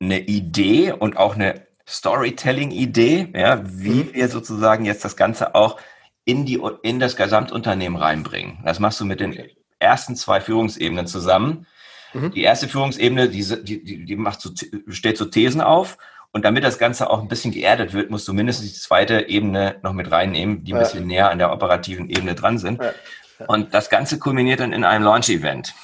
eine 0.00 0.20
Idee 0.20 0.92
und 0.92 1.16
auch 1.16 1.34
eine 1.34 1.66
Storytelling-Idee, 1.86 3.32
ja, 3.34 3.60
wie 3.64 4.04
mhm. 4.04 4.14
wir 4.14 4.28
sozusagen 4.28 4.84
jetzt 4.84 5.04
das 5.04 5.16
Ganze 5.16 5.56
auch 5.56 5.80
in, 6.24 6.46
die, 6.46 6.60
in 6.82 7.00
das 7.00 7.16
Gesamtunternehmen 7.16 8.00
reinbringen. 8.00 8.58
Das 8.64 8.78
machst 8.78 9.00
du 9.00 9.04
mit 9.04 9.18
den 9.18 9.36
ersten 9.80 10.14
zwei 10.14 10.40
Führungsebenen 10.40 11.08
zusammen. 11.08 11.66
Mhm. 12.14 12.30
Die 12.30 12.42
erste 12.42 12.68
Führungsebene, 12.68 13.28
die, 13.28 13.64
die, 13.64 14.04
die 14.04 14.16
macht 14.16 14.40
so, 14.40 14.50
stellt 14.88 15.16
so 15.16 15.24
Thesen 15.24 15.60
auf 15.60 15.98
und 16.30 16.44
damit 16.44 16.62
das 16.62 16.78
Ganze 16.78 17.10
auch 17.10 17.20
ein 17.20 17.28
bisschen 17.28 17.50
geerdet 17.50 17.94
wird, 17.94 18.10
musst 18.10 18.28
du 18.28 18.32
mindestens 18.32 18.72
die 18.72 18.78
zweite 18.78 19.28
Ebene 19.28 19.80
noch 19.82 19.92
mit 19.92 20.12
reinnehmen, 20.12 20.62
die 20.62 20.72
ein 20.72 20.76
ja. 20.76 20.82
bisschen 20.84 21.06
näher 21.08 21.30
an 21.30 21.38
der 21.38 21.52
operativen 21.52 22.08
Ebene 22.08 22.36
dran 22.36 22.58
sind. 22.58 22.80
Ja. 22.80 22.92
Ja. 23.40 23.46
Und 23.46 23.74
das 23.74 23.90
Ganze 23.90 24.20
kulminiert 24.20 24.60
dann 24.60 24.72
in 24.72 24.84
einem 24.84 25.04
Launch-Event. 25.04 25.74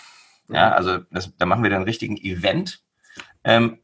Ja, 0.48 0.72
also 0.72 0.98
das, 1.10 1.32
da 1.36 1.46
machen 1.46 1.62
wir 1.62 1.70
dann 1.70 1.78
einen 1.78 1.88
richtigen 1.88 2.16
Event. 2.16 2.82
Ähm, 3.44 3.78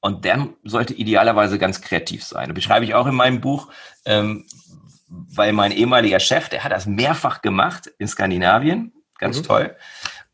und 0.00 0.24
der 0.24 0.48
sollte 0.64 0.94
idealerweise 0.94 1.58
ganz 1.58 1.82
kreativ 1.82 2.24
sein. 2.24 2.48
Das 2.48 2.54
beschreibe 2.54 2.84
ich 2.84 2.94
auch 2.94 3.06
in 3.06 3.14
meinem 3.14 3.40
Buch, 3.40 3.70
ähm, 4.06 4.46
weil 5.08 5.52
mein 5.52 5.72
ehemaliger 5.72 6.20
Chef, 6.20 6.48
der 6.48 6.64
hat 6.64 6.72
das 6.72 6.86
mehrfach 6.86 7.42
gemacht 7.42 7.90
in 7.98 8.08
Skandinavien, 8.08 8.92
ganz 9.18 9.38
mhm. 9.38 9.44
toll. 9.44 9.76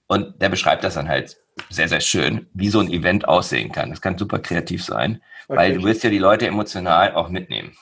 Und 0.06 0.40
der 0.40 0.50
beschreibt 0.50 0.84
das 0.84 0.94
dann 0.94 1.08
halt 1.08 1.36
sehr, 1.68 1.88
sehr 1.88 2.00
schön, 2.00 2.48
wie 2.52 2.68
so 2.68 2.80
ein 2.80 2.92
Event 2.92 3.26
aussehen 3.26 3.72
kann. 3.72 3.90
Das 3.90 4.00
kann 4.00 4.18
super 4.18 4.38
kreativ 4.38 4.84
sein, 4.84 5.22
okay. 5.48 5.58
weil 5.58 5.74
du 5.74 5.82
willst 5.82 6.04
ja 6.04 6.10
die 6.10 6.18
Leute 6.18 6.46
emotional 6.46 7.14
auch 7.14 7.28
mitnehmen. 7.28 7.76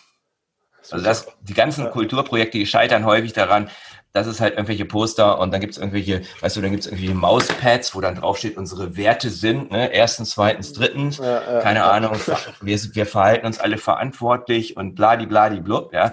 Also 0.91 1.05
das, 1.05 1.27
die 1.43 1.55
ganzen 1.55 1.91
Kulturprojekte, 1.91 2.59
die 2.59 2.67
scheitern 2.67 3.05
häufig 3.05 3.33
daran, 3.33 3.69
dass 4.15 4.29
es 4.29 4.41
halt 4.41 4.55
irgendwelche 4.55 4.85
Poster 4.85 5.41
und 5.41 5.53
dann 5.53 5.61
gibt 5.61 5.73
es 5.73 5.79
irgendwelche, 5.79 6.23
weißt 6.41 6.57
du, 6.57 6.61
dann 6.61 6.71
gibt 6.71 6.85
es 6.85 6.87
irgendwelche 6.87 7.17
Mauspads, 7.17 7.97
wo 7.97 8.01
dann 8.01 8.15
draufsteht, 8.15 8.57
unsere 8.57 8.97
Werte 8.97 9.29
sind, 9.29 9.73
ne, 9.73 9.93
erstens, 9.93 10.31
zweitens, 10.31 10.73
drittens, 10.73 11.19
ja, 11.19 11.61
keine 11.61 11.81
ja, 11.81 11.91
Ahnung, 11.91 12.13
wir, 12.61 12.79
wir 12.95 13.07
verhalten 13.07 13.45
uns 13.45 13.59
alle 13.59 13.77
verantwortlich 13.77 14.77
und 14.77 14.95
bladi 14.95 15.27
bladi 15.27 15.61
blub, 15.61 15.93
ja. 15.93 16.13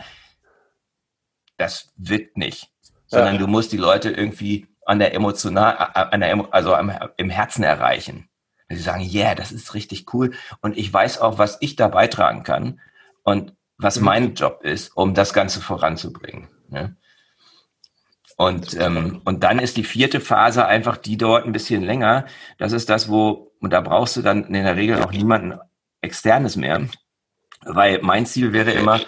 Das 1.58 1.94
wird 1.96 2.38
nicht. 2.38 2.72
Sondern 3.06 3.38
du 3.38 3.46
musst 3.46 3.72
die 3.72 3.78
Leute 3.78 4.10
irgendwie 4.10 4.68
an 4.86 4.98
der 4.98 5.14
emotional, 5.14 5.76
an 5.78 6.22
der, 6.22 6.48
also 6.52 6.76
im 7.18 7.30
Herzen 7.30 7.64
erreichen. 7.64 8.30
Dass 8.68 8.80
sie 8.80 8.84
sagen, 8.84 9.04
yeah, 9.04 9.36
das 9.36 9.52
ist 9.52 9.76
richtig 9.76 10.12
cool 10.14 10.34
und 10.62 10.76
ich 10.76 10.92
weiß 10.92 11.22
auch, 11.22 11.38
was 11.38 11.58
ich 11.60 11.76
da 11.76 11.88
beitragen 11.88 12.42
kann 12.42 12.80
und 13.22 13.54
was 13.78 14.00
mhm. 14.00 14.06
mein 14.06 14.34
Job 14.34 14.64
ist, 14.64 14.96
um 14.98 15.14
das 15.14 15.34
Ganze 15.34 15.62
voranzubringen. 15.62 16.48
Ne? 16.70 16.96
Und, 18.42 18.76
ähm, 18.80 19.22
und 19.24 19.44
dann 19.44 19.60
ist 19.60 19.78
die 19.78 19.84
vierte 19.84 20.20
Phase 20.20 20.66
einfach, 20.66 20.98
die 20.98 21.16
dauert 21.16 21.46
ein 21.46 21.52
bisschen 21.52 21.84
länger. 21.84 22.26
Das 22.58 22.72
ist 22.72 22.90
das, 22.90 23.08
wo, 23.08 23.54
und 23.60 23.70
da 23.70 23.82
brauchst 23.82 24.18
du 24.18 24.24
dann 24.24 24.46
in 24.46 24.54
der 24.64 24.76
Regel 24.76 25.04
auch 25.04 25.12
niemanden 25.12 25.60
externes 26.02 26.56
mehr. 26.56 26.88
Weil 27.64 28.00
mein 28.02 28.26
Ziel 28.26 28.52
wäre 28.52 28.72
immer, 28.72 29.00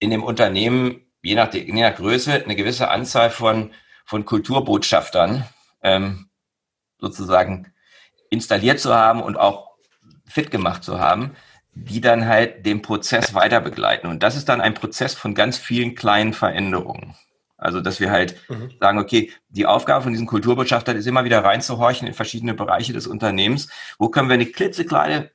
in 0.00 0.10
dem 0.10 0.24
Unternehmen, 0.24 1.06
je 1.22 1.36
nach, 1.36 1.54
je 1.54 1.72
nach 1.72 1.94
Größe, 1.94 2.42
eine 2.42 2.56
gewisse 2.56 2.90
Anzahl 2.90 3.30
von, 3.30 3.70
von 4.04 4.24
Kulturbotschaftern 4.24 5.44
ähm, 5.84 6.28
sozusagen 6.98 7.72
installiert 8.30 8.80
zu 8.80 8.92
haben 8.92 9.22
und 9.22 9.38
auch 9.38 9.76
fit 10.26 10.50
gemacht 10.50 10.82
zu 10.82 10.98
haben, 10.98 11.36
die 11.74 12.00
dann 12.00 12.26
halt 12.26 12.66
den 12.66 12.82
Prozess 12.82 13.32
weiter 13.32 13.60
begleiten. 13.60 14.08
Und 14.08 14.24
das 14.24 14.34
ist 14.34 14.48
dann 14.48 14.60
ein 14.60 14.74
Prozess 14.74 15.14
von 15.14 15.36
ganz 15.36 15.56
vielen 15.56 15.94
kleinen 15.94 16.32
Veränderungen. 16.32 17.14
Also, 17.62 17.80
dass 17.80 18.00
wir 18.00 18.10
halt 18.10 18.36
mhm. 18.48 18.72
sagen, 18.80 18.98
okay, 18.98 19.30
die 19.48 19.66
Aufgabe 19.66 20.02
von 20.02 20.12
diesen 20.12 20.26
Kulturbotschaftern 20.26 20.96
ist 20.96 21.06
immer 21.06 21.24
wieder 21.24 21.44
reinzuhorchen 21.44 22.08
in 22.08 22.14
verschiedene 22.14 22.54
Bereiche 22.54 22.92
des 22.92 23.06
Unternehmens. 23.06 23.68
Wo 23.98 24.08
können 24.08 24.28
wir 24.28 24.34
eine 24.34 24.46
klitzekleine 24.46 25.30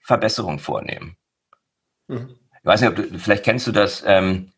Verbesserung 0.00 0.58
vornehmen? 0.58 1.16
Mhm. 2.08 2.36
Ich 2.58 2.64
weiß 2.64 2.80
nicht, 2.80 2.90
ob 2.90 2.96
du, 2.96 3.18
vielleicht 3.18 3.44
kennst 3.44 3.66
du 3.66 3.72
das, 3.72 4.02
ähm, 4.06 4.52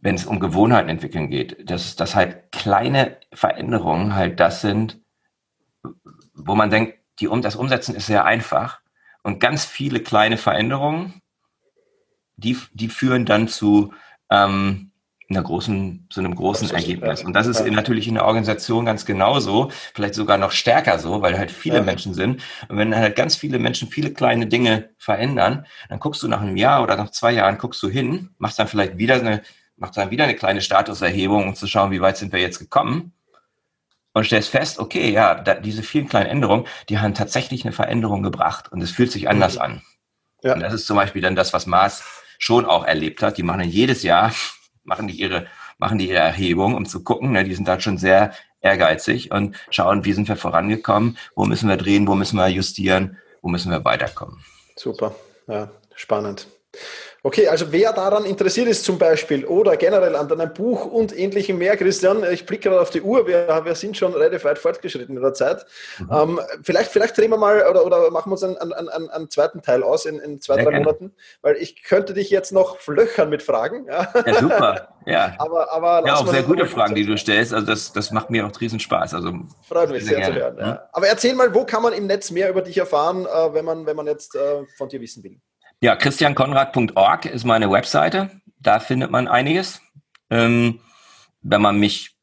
wenn 0.00 0.14
es 0.14 0.26
um 0.26 0.40
Gewohnheiten 0.40 0.88
entwickeln 0.88 1.30
geht, 1.30 1.70
dass, 1.70 1.96
dass 1.96 2.14
halt 2.14 2.52
kleine 2.52 3.18
Veränderungen 3.32 4.14
halt 4.14 4.40
das 4.40 4.60
sind, 4.60 5.00
wo 6.34 6.54
man 6.54 6.70
denkt, 6.70 6.98
die, 7.20 7.28
um, 7.28 7.42
das 7.42 7.56
Umsetzen 7.56 7.94
ist 7.94 8.06
sehr 8.06 8.24
einfach. 8.24 8.80
Und 9.22 9.40
ganz 9.40 9.64
viele 9.64 10.00
kleine 10.00 10.38
Veränderungen, 10.38 11.20
die, 12.36 12.58
die 12.72 12.88
führen 12.88 13.26
dann 13.26 13.48
zu, 13.48 13.92
ähm, 14.30 14.89
einer 15.30 15.42
großen, 15.42 16.06
zu 16.10 16.20
einem 16.20 16.34
großen 16.34 16.70
Ergebnis. 16.70 17.22
Und 17.22 17.34
das 17.34 17.46
ist 17.46 17.64
natürlich 17.64 18.08
in 18.08 18.14
der 18.14 18.24
Organisation 18.24 18.84
ganz 18.84 19.06
genauso, 19.06 19.70
vielleicht 19.94 20.14
sogar 20.14 20.38
noch 20.38 20.50
stärker 20.50 20.98
so, 20.98 21.22
weil 21.22 21.38
halt 21.38 21.50
viele 21.50 21.76
ja. 21.76 21.82
Menschen 21.82 22.14
sind. 22.14 22.42
Und 22.68 22.76
wenn 22.76 22.94
halt 22.94 23.16
ganz 23.16 23.36
viele 23.36 23.58
Menschen 23.58 23.88
viele 23.88 24.12
kleine 24.12 24.46
Dinge 24.46 24.90
verändern, 24.98 25.66
dann 25.88 26.00
guckst 26.00 26.22
du 26.22 26.28
nach 26.28 26.40
einem 26.40 26.56
Jahr 26.56 26.82
oder 26.82 26.96
nach 26.96 27.10
zwei 27.10 27.32
Jahren, 27.32 27.58
guckst 27.58 27.82
du 27.82 27.88
hin, 27.88 28.30
machst 28.38 28.58
dann 28.58 28.68
vielleicht 28.68 28.98
wieder 28.98 29.14
eine, 29.14 29.42
machst 29.76 29.96
dann 29.96 30.10
wieder 30.10 30.24
eine 30.24 30.34
kleine 30.34 30.60
Statuserhebung, 30.60 31.48
um 31.48 31.54
zu 31.54 31.66
schauen, 31.66 31.92
wie 31.92 32.00
weit 32.00 32.16
sind 32.16 32.32
wir 32.32 32.40
jetzt 32.40 32.58
gekommen. 32.58 33.12
Und 34.12 34.24
stellst 34.24 34.48
fest, 34.48 34.80
okay, 34.80 35.12
ja, 35.12 35.36
da, 35.36 35.54
diese 35.54 35.84
vielen 35.84 36.08
kleinen 36.08 36.26
Änderungen, 36.26 36.66
die 36.88 36.98
haben 36.98 37.14
tatsächlich 37.14 37.64
eine 37.64 37.72
Veränderung 37.72 38.24
gebracht 38.24 38.72
und 38.72 38.82
es 38.82 38.90
fühlt 38.90 39.12
sich 39.12 39.28
anders 39.28 39.54
mhm. 39.54 39.60
an. 39.60 39.82
Ja. 40.42 40.54
Und 40.54 40.60
das 40.60 40.72
ist 40.72 40.86
zum 40.86 40.96
Beispiel 40.96 41.22
dann 41.22 41.36
das, 41.36 41.52
was 41.52 41.66
Mars 41.66 42.02
schon 42.38 42.64
auch 42.64 42.84
erlebt 42.84 43.22
hat. 43.22 43.38
Die 43.38 43.44
machen 43.44 43.60
dann 43.60 43.68
jedes 43.68 44.02
Jahr 44.02 44.32
machen 44.84 45.08
die 45.08 45.20
ihre, 45.20 45.46
machen 45.78 45.98
die 45.98 46.08
ihre 46.08 46.18
Erhebung, 46.18 46.74
um 46.74 46.86
zu 46.86 47.02
gucken. 47.02 47.32
Ne? 47.32 47.44
Die 47.44 47.54
sind 47.54 47.68
da 47.68 47.80
schon 47.80 47.98
sehr 47.98 48.32
ehrgeizig 48.60 49.30
und 49.32 49.56
schauen, 49.70 50.04
wie 50.04 50.12
sind 50.12 50.28
wir 50.28 50.36
vorangekommen, 50.36 51.16
wo 51.34 51.44
müssen 51.44 51.68
wir 51.68 51.76
drehen, 51.76 52.06
wo 52.06 52.14
müssen 52.14 52.36
wir 52.36 52.48
justieren, 52.48 53.18
wo 53.42 53.48
müssen 53.48 53.70
wir 53.70 53.84
weiterkommen. 53.84 54.44
Super, 54.76 55.14
ja, 55.46 55.70
spannend. 55.94 56.46
Okay, 57.22 57.48
also 57.48 57.70
wer 57.70 57.92
daran 57.92 58.24
interessiert 58.24 58.66
ist 58.68 58.82
zum 58.82 58.98
Beispiel 58.98 59.44
oder 59.44 59.76
generell 59.76 60.16
an 60.16 60.26
deinem 60.26 60.54
Buch 60.54 60.86
und 60.86 61.16
ähnlichem 61.16 61.58
mehr, 61.58 61.76
Christian, 61.76 62.24
ich 62.32 62.46
blicke 62.46 62.70
gerade 62.70 62.80
auf 62.80 62.88
die 62.88 63.02
Uhr, 63.02 63.26
wir, 63.26 63.60
wir 63.62 63.74
sind 63.74 63.94
schon 63.96 64.14
relativ 64.14 64.44
weit 64.44 64.58
fortgeschritten 64.58 65.16
in 65.16 65.22
der 65.22 65.34
Zeit. 65.34 65.66
Mhm. 65.98 66.08
Ähm, 66.10 66.40
vielleicht, 66.62 66.90
vielleicht 66.90 67.18
drehen 67.18 67.30
wir 67.30 67.36
mal 67.36 67.66
oder, 67.68 67.84
oder 67.84 68.10
machen 68.10 68.30
wir 68.30 68.32
uns 68.32 68.42
einen, 68.42 68.56
einen, 68.56 68.88
einen, 68.88 69.10
einen 69.10 69.28
zweiten 69.28 69.60
Teil 69.60 69.82
aus 69.82 70.06
in, 70.06 70.18
in 70.18 70.40
zwei, 70.40 70.54
Sehr 70.54 70.64
drei 70.64 70.70
gerne. 70.70 70.86
Monaten, 70.86 71.12
weil 71.42 71.56
ich 71.56 71.82
könnte 71.82 72.14
dich 72.14 72.30
jetzt 72.30 72.52
noch 72.52 72.78
flöchern 72.78 73.28
mit 73.28 73.42
Fragen. 73.42 73.84
Ja, 73.86 74.10
ja 74.26 74.34
super. 74.40 74.88
Ja, 75.04 75.34
aber, 75.38 75.70
aber 75.72 76.06
ja 76.06 76.14
auch 76.14 76.26
sehr 76.26 76.42
gute 76.42 76.66
Fragen, 76.66 76.94
die 76.94 77.04
du 77.04 77.18
stellst. 77.18 77.52
Also 77.52 77.66
das, 77.66 77.92
das 77.92 78.12
macht 78.12 78.30
mir 78.30 78.46
auch 78.46 78.60
riesen 78.60 78.80
Spaß. 78.80 79.12
Also 79.12 79.32
Freut 79.68 79.90
mich 79.90 80.06
sehr, 80.06 80.16
sehr 80.16 80.26
zu 80.26 80.34
hören. 80.34 80.56
Ja. 80.58 80.72
Mhm. 80.72 80.78
Aber 80.92 81.06
erzähl 81.06 81.34
mal, 81.34 81.54
wo 81.54 81.66
kann 81.66 81.82
man 81.82 81.92
im 81.92 82.06
Netz 82.06 82.30
mehr 82.30 82.48
über 82.48 82.62
dich 82.62 82.78
erfahren, 82.78 83.26
äh, 83.26 83.54
wenn, 83.54 83.66
man, 83.66 83.84
wenn 83.84 83.96
man 83.96 84.06
jetzt 84.06 84.36
äh, 84.36 84.64
von 84.78 84.88
dir 84.88 85.02
wissen 85.02 85.22
will? 85.22 85.38
Ja, 85.82 85.96
christiankonrad.org 85.96 87.24
ist 87.24 87.44
meine 87.44 87.70
Webseite. 87.70 88.30
Da 88.58 88.80
findet 88.80 89.10
man 89.10 89.28
einiges. 89.28 89.80
Ähm, 90.28 90.80
wenn 91.40 91.62
man 91.62 91.80
mich, 91.80 92.16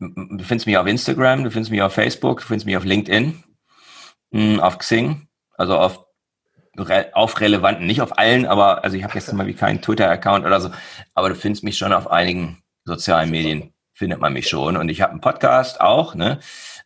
du 0.00 0.42
findest 0.42 0.66
mich 0.66 0.76
auf 0.76 0.88
Instagram, 0.88 1.44
du 1.44 1.52
findest 1.52 1.70
mich 1.70 1.80
auf 1.80 1.92
Facebook, 1.94 2.40
du 2.40 2.46
findest 2.46 2.66
mich 2.66 2.76
auf 2.76 2.82
LinkedIn, 2.82 3.44
hm, 4.32 4.58
auf 4.58 4.78
Xing, 4.78 5.28
also 5.56 5.78
auf, 5.78 6.04
auf 7.12 7.40
relevanten, 7.40 7.86
nicht 7.86 8.02
auf 8.02 8.18
allen, 8.18 8.46
aber 8.46 8.82
also 8.82 8.96
ich 8.96 9.04
habe 9.04 9.14
jetzt 9.14 9.32
mal 9.32 9.46
wie 9.46 9.54
keinen 9.54 9.80
Twitter-Account 9.80 10.44
oder 10.44 10.60
so, 10.60 10.72
aber 11.14 11.28
du 11.28 11.36
findest 11.36 11.62
mich 11.62 11.78
schon 11.78 11.92
auf 11.92 12.10
einigen 12.10 12.64
sozialen 12.84 13.30
Medien, 13.30 13.74
findet 13.92 14.18
man 14.18 14.32
mich 14.32 14.48
schon. 14.48 14.76
Und 14.76 14.88
ich 14.88 15.02
habe 15.02 15.12
einen 15.12 15.20
Podcast 15.20 15.80
auch, 15.80 16.16
ne? 16.16 16.40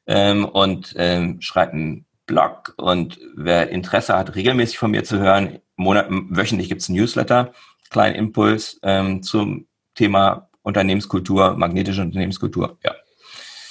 Ähm, 0.06 0.44
und 0.44 0.94
ähm, 0.98 1.40
schreibe 1.40 1.72
einen 1.72 2.06
Blog 2.26 2.74
und 2.76 3.18
wer 3.34 3.70
Interesse 3.70 4.14
hat, 4.14 4.34
regelmäßig 4.34 4.76
von 4.76 4.90
mir 4.90 5.04
zu 5.04 5.18
hören, 5.18 5.60
Monat, 5.78 6.08
wöchentlich 6.10 6.68
gibt 6.68 6.82
es 6.82 6.88
ein 6.88 6.94
Newsletter, 6.94 7.52
kleinen 7.90 8.16
Impuls 8.16 8.78
ähm, 8.82 9.22
zum 9.22 9.66
Thema 9.94 10.48
Unternehmenskultur, 10.62 11.56
magnetische 11.56 12.02
Unternehmenskultur. 12.02 12.76
Ja. 12.84 12.94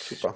Super. 0.04 0.36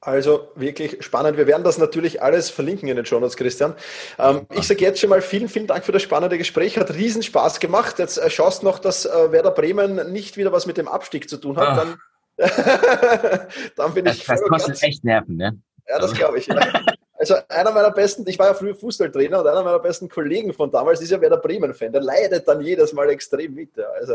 Also 0.00 0.48
wirklich 0.56 1.04
spannend. 1.04 1.36
Wir 1.36 1.46
werden 1.46 1.62
das 1.62 1.78
natürlich 1.78 2.20
alles 2.20 2.50
verlinken 2.50 2.88
in 2.88 2.96
den 2.96 3.06
Show 3.06 3.20
Notes, 3.20 3.36
Christian. 3.36 3.74
Ähm, 4.18 4.46
ich 4.50 4.66
sage 4.66 4.80
jetzt 4.80 4.98
schon 4.98 5.10
mal 5.10 5.22
vielen, 5.22 5.48
vielen 5.48 5.68
Dank 5.68 5.84
für 5.84 5.92
das 5.92 6.02
spannende 6.02 6.38
Gespräch. 6.38 6.76
Hat 6.76 6.92
riesen 6.92 7.22
Spaß 7.22 7.60
gemacht. 7.60 8.00
Jetzt 8.00 8.18
äh, 8.18 8.28
schaust 8.28 8.64
noch, 8.64 8.80
dass 8.80 9.06
äh, 9.06 9.30
Werder 9.30 9.52
Bremen 9.52 10.12
nicht 10.12 10.36
wieder 10.36 10.50
was 10.50 10.66
mit 10.66 10.76
dem 10.76 10.88
Abstieg 10.88 11.30
zu 11.30 11.36
tun 11.36 11.56
hat. 11.56 11.68
Ah. 11.68 11.96
Dann, 12.36 13.48
dann 13.76 13.94
bin 13.94 14.06
ich. 14.06 14.24
Das, 14.24 14.40
das 14.40 14.48
kostet 14.48 14.82
echt 14.82 15.04
Nerven, 15.04 15.36
ne? 15.36 15.56
Ja, 15.88 16.00
das 16.00 16.14
glaube 16.14 16.38
ich. 16.38 16.46
Ja. 16.48 16.56
Also 17.22 17.36
einer 17.50 17.70
meiner 17.70 17.92
besten, 17.92 18.24
ich 18.26 18.36
war 18.36 18.48
ja 18.48 18.54
früher 18.54 18.74
Fußballtrainer 18.74 19.42
und 19.42 19.46
einer 19.46 19.62
meiner 19.62 19.78
besten 19.78 20.08
Kollegen 20.08 20.52
von 20.52 20.72
damals 20.72 21.00
ist 21.00 21.12
ja 21.12 21.20
Werder 21.20 21.36
Bremen-Fan. 21.36 21.92
Der 21.92 22.02
leidet 22.02 22.48
dann 22.48 22.60
jedes 22.60 22.92
Mal 22.92 23.10
extrem 23.10 23.54
mit. 23.54 23.76
Ja, 23.76 23.84
also, 23.96 24.14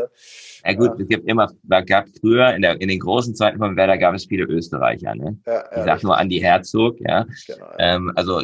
ja 0.62 0.72
gut, 0.74 0.90
ja. 0.90 0.96
es 0.98 1.08
gibt 1.08 1.26
immer, 1.26 1.50
gab 1.86 2.04
früher 2.20 2.54
in, 2.54 2.60
der, 2.60 2.78
in 2.78 2.88
den 2.88 3.00
großen 3.00 3.34
Zeiten 3.34 3.56
von 3.56 3.74
Werder 3.76 3.96
gab 3.96 4.14
es 4.14 4.26
viele 4.26 4.44
Österreicher. 4.44 5.14
Ne? 5.14 5.38
Ja, 5.46 5.54
ja, 5.54 5.78
ich 5.78 5.84
sag 5.84 6.02
nur 6.02 6.18
Andi 6.18 6.38
Herzog. 6.38 7.00
Ja. 7.00 7.24
Genau, 7.46 7.64
ja. 7.64 7.76
Ähm, 7.78 8.12
also 8.14 8.42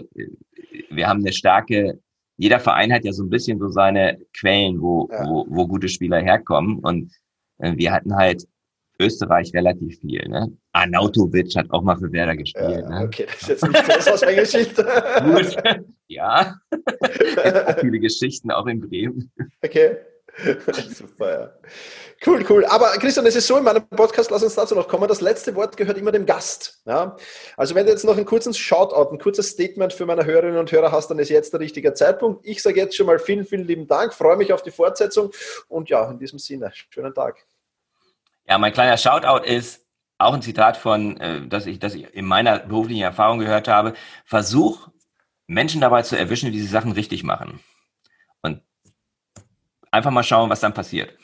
wir 0.88 1.08
haben 1.08 1.20
eine 1.20 1.34
starke, 1.34 1.98
jeder 2.38 2.58
Verein 2.58 2.90
hat 2.90 3.04
ja 3.04 3.12
so 3.12 3.22
ein 3.22 3.28
bisschen 3.28 3.58
so 3.58 3.68
seine 3.68 4.18
Quellen, 4.34 4.80
wo, 4.80 5.10
wo, 5.10 5.44
wo 5.46 5.66
gute 5.66 5.90
Spieler 5.90 6.22
herkommen 6.22 6.78
und 6.78 7.12
äh, 7.58 7.76
wir 7.76 7.92
hatten 7.92 8.16
halt 8.16 8.46
Österreich 9.00 9.52
relativ 9.54 9.98
viel. 10.00 10.28
Ne? 10.28 10.52
Arnautovic 10.72 11.54
hat 11.56 11.66
auch 11.70 11.82
mal 11.82 11.96
für 11.96 12.12
Werder 12.12 12.36
gespielt. 12.36 12.82
Ja, 12.82 12.88
ne? 12.88 13.04
Okay, 13.06 13.26
das 13.26 13.42
ist 13.42 13.48
jetzt 13.48 13.68
nicht 13.68 14.02
so 14.02 14.10
aus 14.12 14.20
der 14.20 14.34
Geschichte. 14.34 14.86
Gut, 15.24 15.56
ja. 16.08 16.56
viele 17.80 17.98
Geschichten 17.98 18.50
auch 18.50 18.66
in 18.66 18.80
Bremen. 18.80 19.32
Okay. 19.62 19.96
Super, 20.94 21.40
ja. 21.40 21.52
Cool, 22.26 22.44
cool. 22.48 22.64
Aber 22.64 22.88
Christian, 22.98 23.26
es 23.26 23.36
ist 23.36 23.46
so 23.46 23.56
in 23.56 23.64
meinem 23.64 23.86
Podcast, 23.88 24.30
lass 24.30 24.42
uns 24.42 24.54
dazu 24.54 24.74
noch 24.74 24.88
kommen. 24.88 25.06
Das 25.08 25.20
letzte 25.20 25.54
Wort 25.54 25.76
gehört 25.76 25.98
immer 25.98 26.10
dem 26.10 26.26
Gast. 26.26 26.82
Ja? 26.86 27.16
Also 27.56 27.74
wenn 27.74 27.86
du 27.86 27.92
jetzt 27.92 28.04
noch 28.04 28.16
ein 28.16 28.24
kurzes 28.24 28.56
Shoutout, 28.56 29.12
ein 29.12 29.18
kurzes 29.18 29.50
Statement 29.50 29.92
für 29.92 30.06
meine 30.06 30.24
Hörerinnen 30.24 30.58
und 30.58 30.72
Hörer 30.72 30.90
hast, 30.90 31.08
dann 31.10 31.18
ist 31.18 31.28
jetzt 31.28 31.52
der 31.52 31.60
richtige 31.60 31.94
Zeitpunkt. 31.94 32.44
Ich 32.46 32.62
sage 32.62 32.80
jetzt 32.80 32.96
schon 32.96 33.06
mal 33.06 33.18
vielen, 33.18 33.44
vielen 33.44 33.66
lieben 33.66 33.86
Dank, 33.86 34.14
freue 34.14 34.36
mich 34.36 34.52
auf 34.52 34.62
die 34.62 34.70
Fortsetzung 34.70 35.30
und 35.68 35.88
ja, 35.88 36.10
in 36.10 36.18
diesem 36.18 36.38
Sinne, 36.38 36.72
schönen 36.90 37.14
Tag. 37.14 37.46
Ja, 38.46 38.58
mein 38.58 38.72
kleiner 38.72 38.96
Shoutout 38.96 39.44
ist 39.44 39.86
auch 40.18 40.34
ein 40.34 40.42
Zitat 40.42 40.76
von, 40.76 41.18
äh, 41.20 41.46
das 41.46 41.66
ich, 41.66 41.78
das 41.78 41.94
ich 41.94 42.12
in 42.14 42.24
meiner 42.24 42.58
beruflichen 42.60 43.02
Erfahrung 43.02 43.38
gehört 43.38 43.68
habe. 43.68 43.94
Versuch, 44.24 44.88
Menschen 45.46 45.80
dabei 45.80 46.02
zu 46.02 46.16
erwischen, 46.16 46.52
wie 46.52 46.60
sie 46.60 46.66
Sachen 46.66 46.92
richtig 46.92 47.22
machen. 47.22 47.60
Und 48.42 48.62
einfach 49.90 50.10
mal 50.10 50.22
schauen, 50.22 50.50
was 50.50 50.60
dann 50.60 50.74
passiert. 50.74 51.16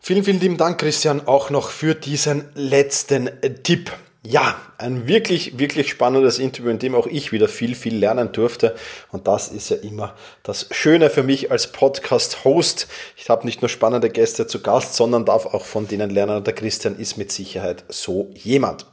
Vielen, 0.00 0.24
vielen 0.24 0.40
lieben 0.40 0.56
Dank, 0.56 0.80
Christian, 0.80 1.26
auch 1.26 1.50
noch 1.50 1.70
für 1.70 1.94
diesen 1.94 2.50
letzten 2.54 3.30
Tipp. 3.62 3.92
Ja, 4.22 4.60
ein 4.76 5.08
wirklich, 5.08 5.58
wirklich 5.58 5.88
spannendes 5.88 6.38
Interview, 6.38 6.68
in 6.68 6.78
dem 6.78 6.94
auch 6.94 7.06
ich 7.06 7.32
wieder 7.32 7.48
viel, 7.48 7.74
viel 7.74 7.96
lernen 7.96 8.32
durfte. 8.32 8.74
Und 9.10 9.26
das 9.26 9.48
ist 9.48 9.70
ja 9.70 9.78
immer 9.78 10.14
das 10.42 10.66
Schöne 10.72 11.08
für 11.08 11.22
mich 11.22 11.50
als 11.50 11.72
Podcast-Host. 11.72 12.86
Ich 13.16 13.30
habe 13.30 13.46
nicht 13.46 13.62
nur 13.62 13.70
spannende 13.70 14.10
Gäste 14.10 14.46
zu 14.46 14.60
Gast, 14.60 14.94
sondern 14.94 15.24
darf 15.24 15.46
auch 15.46 15.64
von 15.64 15.88
denen 15.88 16.10
lernen. 16.10 16.36
Und 16.36 16.46
der 16.46 16.54
Christian 16.54 16.98
ist 16.98 17.16
mit 17.16 17.32
Sicherheit 17.32 17.84
so 17.88 18.30
jemand. 18.34 18.84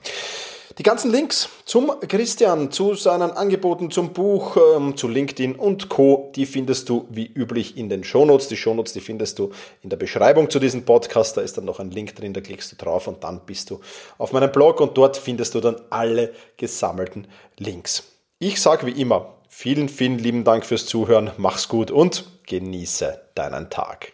Die 0.78 0.84
ganzen 0.84 1.10
Links 1.10 1.50
zum 1.66 1.92
Christian, 2.08 2.72
zu 2.72 2.94
seinen 2.94 3.32
Angeboten, 3.32 3.90
zum 3.90 4.14
Buch, 4.14 4.58
ähm, 4.76 4.96
zu 4.96 5.08
LinkedIn 5.08 5.56
und 5.56 5.90
Co., 5.90 6.32
die 6.36 6.46
findest 6.46 6.88
du 6.88 7.08
wie 7.10 7.26
üblich 7.26 7.78
in 7.78 7.90
den 7.90 8.04
Shownotes. 8.04 8.48
Die 8.48 8.58
Shownotes, 8.58 8.94
die 8.94 9.00
findest 9.00 9.40
du 9.40 9.52
in 9.82 9.90
der 9.90 9.98
Beschreibung 9.98 10.52
zu 10.52 10.60
diesem 10.60 10.86
Podcast. 10.86 11.36
Da 11.36 11.42
ist 11.42 11.58
dann 11.58 11.66
noch 11.66 11.80
ein 11.80 11.90
Link 11.90 12.16
drin, 12.16 12.34
da 12.34 12.42
klickst 12.42 12.72
du 12.72 12.76
drauf 12.76 13.08
und 13.08 13.24
dann 13.24 13.42
bist 13.48 13.72
du 13.72 13.80
auf 14.20 14.34
meinem 14.34 14.52
Blog 14.52 14.80
und 14.80 14.96
dort 14.96 15.18
findest 15.18 15.56
du 15.56 15.62
dann 15.62 15.78
alle 15.90 16.32
gesammelten 16.58 17.26
Links. 17.58 18.04
Ich 18.38 18.62
sage 18.62 18.86
wie 18.86 19.02
immer, 19.02 19.34
vielen, 19.50 19.90
vielen 19.90 20.20
lieben 20.20 20.44
Dank 20.44 20.64
fürs 20.64 20.86
Zuhören, 20.86 21.32
mach's 21.38 21.70
gut 21.70 21.90
und 21.90 22.26
genieße 22.46 23.20
deinen 23.34 23.72
Tag. 23.72 24.14